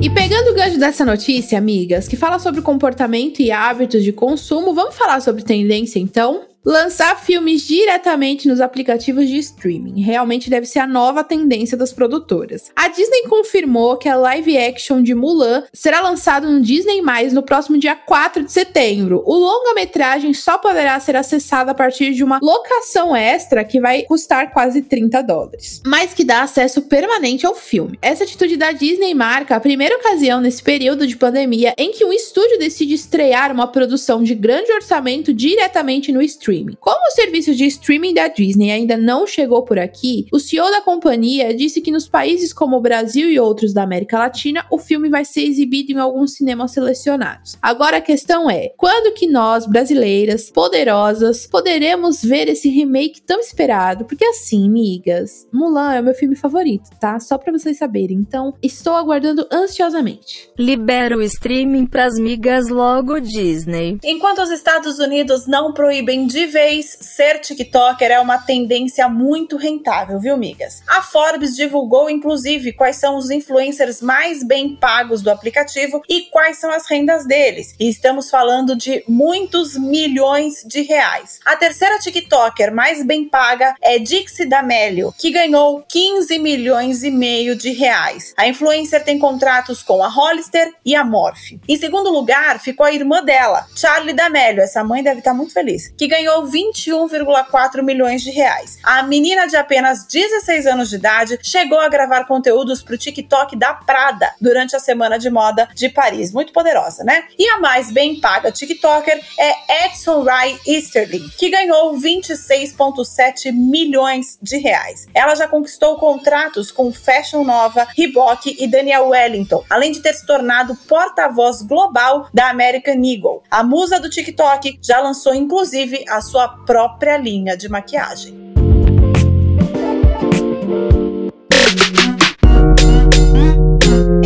E 0.00 0.10
pegando 0.10 0.50
o 0.50 0.54
gancho 0.54 0.78
dessa 0.78 1.04
notícia, 1.04 1.58
amigas, 1.58 2.06
que 2.06 2.16
fala 2.16 2.38
sobre 2.38 2.62
comportamento 2.62 3.40
e 3.40 3.50
hábitos 3.50 4.04
de 4.04 4.12
consumo, 4.12 4.72
vamos 4.72 4.94
falar 4.94 5.20
sobre 5.20 5.42
tendência 5.42 5.98
então? 5.98 6.44
Lançar 6.66 7.22
filmes 7.22 7.62
diretamente 7.62 8.48
nos 8.48 8.60
aplicativos 8.60 9.28
de 9.28 9.38
streaming 9.38 10.00
realmente 10.00 10.50
deve 10.50 10.66
ser 10.66 10.80
a 10.80 10.86
nova 10.86 11.22
tendência 11.22 11.76
das 11.76 11.92
produtoras. 11.92 12.72
A 12.74 12.88
Disney 12.88 13.28
confirmou 13.28 13.96
que 13.96 14.08
a 14.08 14.16
live 14.16 14.58
action 14.58 15.00
de 15.00 15.14
Mulan 15.14 15.62
será 15.72 16.00
lançado 16.00 16.50
no 16.50 16.60
Disney 16.60 17.00
no 17.32 17.42
próximo 17.44 17.78
dia 17.78 17.94
4 17.94 18.42
de 18.42 18.50
setembro. 18.50 19.22
O 19.24 19.36
longa-metragem 19.36 20.34
só 20.34 20.58
poderá 20.58 20.98
ser 20.98 21.14
acessado 21.14 21.70
a 21.70 21.74
partir 21.74 22.12
de 22.14 22.24
uma 22.24 22.40
locação 22.42 23.14
extra 23.14 23.64
que 23.64 23.80
vai 23.80 24.02
custar 24.02 24.52
quase 24.52 24.82
30 24.82 25.22
dólares, 25.22 25.80
mas 25.86 26.14
que 26.14 26.24
dá 26.24 26.42
acesso 26.42 26.82
permanente 26.82 27.46
ao 27.46 27.54
filme. 27.54 27.96
Essa 28.02 28.24
atitude 28.24 28.56
da 28.56 28.72
Disney 28.72 29.14
marca 29.14 29.54
a 29.54 29.60
primeira 29.60 29.94
ocasião 29.98 30.40
nesse 30.40 30.64
período 30.64 31.06
de 31.06 31.16
pandemia 31.16 31.74
em 31.78 31.92
que 31.92 32.04
um 32.04 32.12
estúdio 32.12 32.58
decide 32.58 32.94
estrear 32.94 33.52
uma 33.52 33.68
produção 33.68 34.24
de 34.24 34.34
grande 34.34 34.72
orçamento 34.72 35.32
diretamente 35.32 36.10
no 36.10 36.20
streaming 36.20 36.55
streaming. 36.56 36.76
Como 36.80 37.06
o 37.06 37.10
serviço 37.10 37.54
de 37.54 37.66
streaming 37.66 38.14
da 38.14 38.28
Disney 38.28 38.70
ainda 38.70 38.96
não 38.96 39.26
chegou 39.26 39.62
por 39.62 39.78
aqui, 39.78 40.26
o 40.32 40.38
CEO 40.38 40.70
da 40.70 40.80
companhia 40.80 41.54
disse 41.54 41.80
que 41.80 41.90
nos 41.90 42.08
países 42.08 42.52
como 42.52 42.76
o 42.76 42.80
Brasil 42.80 43.30
e 43.30 43.38
outros 43.38 43.72
da 43.72 43.82
América 43.82 44.18
Latina, 44.18 44.64
o 44.70 44.78
filme 44.78 45.08
vai 45.08 45.24
ser 45.24 45.42
exibido 45.42 45.92
em 45.92 45.98
alguns 45.98 46.34
cinemas 46.34 46.72
selecionados. 46.72 47.56
Agora 47.60 47.98
a 47.98 48.00
questão 48.00 48.50
é, 48.50 48.70
quando 48.76 49.14
que 49.14 49.26
nós, 49.26 49.66
brasileiras, 49.66 50.50
poderosas, 50.50 51.46
poderemos 51.46 52.22
ver 52.22 52.48
esse 52.48 52.68
remake 52.68 53.20
tão 53.22 53.40
esperado? 53.40 54.04
Porque 54.04 54.24
assim, 54.24 54.68
migas, 54.70 55.46
Mulan 55.52 55.94
é 55.94 56.00
o 56.00 56.04
meu 56.04 56.14
filme 56.14 56.36
favorito, 56.36 56.90
tá? 57.00 57.18
Só 57.20 57.38
para 57.38 57.52
vocês 57.52 57.78
saberem. 57.78 58.16
Então, 58.16 58.54
estou 58.62 58.94
aguardando 58.94 59.46
ansiosamente. 59.52 60.50
Libera 60.58 61.16
o 61.16 61.22
streaming 61.22 61.86
pras 61.86 62.18
migas 62.18 62.68
logo, 62.68 63.20
Disney. 63.20 63.98
Enquanto 64.04 64.40
os 64.40 64.50
Estados 64.50 64.98
Unidos 64.98 65.46
não 65.46 65.72
proíbem 65.72 66.26
de 66.26 66.45
vez, 66.46 66.96
ser 67.00 67.40
TikToker 67.40 68.10
é 68.10 68.20
uma 68.20 68.38
tendência 68.38 69.08
muito 69.08 69.56
rentável, 69.56 70.18
viu, 70.18 70.36
migas? 70.36 70.82
A 70.86 71.02
Forbes 71.02 71.54
divulgou, 71.54 72.08
inclusive, 72.08 72.72
quais 72.72 72.96
são 72.96 73.16
os 73.16 73.30
influencers 73.30 74.00
mais 74.00 74.42
bem 74.42 74.76
pagos 74.76 75.22
do 75.22 75.30
aplicativo 75.30 76.02
e 76.08 76.22
quais 76.22 76.58
são 76.58 76.70
as 76.70 76.88
rendas 76.88 77.26
deles. 77.26 77.74
E 77.78 77.88
estamos 77.88 78.30
falando 78.30 78.76
de 78.76 79.04
muitos 79.08 79.76
milhões 79.76 80.64
de 80.64 80.82
reais. 80.82 81.40
A 81.44 81.56
terceira 81.56 81.98
TikToker 81.98 82.72
mais 82.72 83.04
bem 83.04 83.28
paga 83.28 83.74
é 83.82 83.98
Dixie 83.98 84.46
D'Amelio, 84.46 85.14
que 85.18 85.30
ganhou 85.30 85.84
15 85.88 86.38
milhões 86.38 87.02
e 87.02 87.10
meio 87.10 87.56
de 87.56 87.70
reais. 87.70 88.34
A 88.36 88.46
influencer 88.46 89.04
tem 89.04 89.18
contratos 89.18 89.82
com 89.82 90.02
a 90.02 90.08
Hollister 90.08 90.72
e 90.84 90.94
a 90.94 91.04
Morphe. 91.04 91.60
Em 91.68 91.76
segundo 91.76 92.10
lugar, 92.10 92.60
ficou 92.60 92.86
a 92.86 92.92
irmã 92.92 93.22
dela, 93.22 93.66
Charlie 93.74 94.14
D'Amelio. 94.14 94.62
Essa 94.62 94.84
mãe 94.84 95.02
deve 95.02 95.18
estar 95.18 95.34
muito 95.34 95.52
feliz, 95.52 95.92
que 95.96 96.06
ganhou 96.06 96.35
21,4 96.44 97.82
milhões 97.82 98.22
de 98.22 98.30
reais. 98.30 98.78
A 98.82 99.02
menina 99.02 99.46
de 99.46 99.56
apenas 99.56 100.06
16 100.06 100.66
anos 100.66 100.90
de 100.90 100.96
idade 100.96 101.38
chegou 101.42 101.80
a 101.80 101.88
gravar 101.88 102.24
conteúdos 102.24 102.82
para 102.82 102.94
o 102.94 102.98
TikTok 102.98 103.56
da 103.56 103.74
Prada 103.74 104.32
durante 104.40 104.76
a 104.76 104.80
semana 104.80 105.18
de 105.18 105.30
moda 105.30 105.68
de 105.74 105.88
Paris. 105.88 106.32
Muito 106.32 106.52
poderosa, 106.52 107.04
né? 107.04 107.24
E 107.38 107.48
a 107.48 107.58
mais 107.58 107.90
bem 107.90 108.20
paga 108.20 108.52
TikToker 108.52 109.20
é 109.38 109.86
Edson 109.86 110.22
Rai 110.22 110.58
Easterling, 110.66 111.28
que 111.38 111.50
ganhou 111.50 111.96
26,7 111.98 113.52
milhões 113.52 114.38
de 114.42 114.56
reais. 114.58 115.06
Ela 115.14 115.34
já 115.34 115.48
conquistou 115.48 115.96
contratos 115.96 116.70
com 116.70 116.92
Fashion 116.92 117.44
Nova, 117.44 117.86
Reebok 117.96 118.56
e 118.58 118.66
Daniel 118.66 119.08
Wellington, 119.08 119.64
além 119.70 119.92
de 119.92 120.00
ter 120.00 120.14
se 120.14 120.26
tornado 120.26 120.76
porta-voz 120.88 121.62
global 121.62 122.28
da 122.32 122.48
American 122.50 123.02
Eagle. 123.04 123.42
A 123.50 123.62
musa 123.62 124.00
do 124.00 124.10
TikTok 124.10 124.78
já 124.82 125.00
lançou 125.00 125.34
inclusive 125.34 126.04
a 126.08 126.20
sua 126.26 126.48
própria 126.48 127.16
linha 127.16 127.56
de 127.56 127.68
maquiagem. 127.68 128.45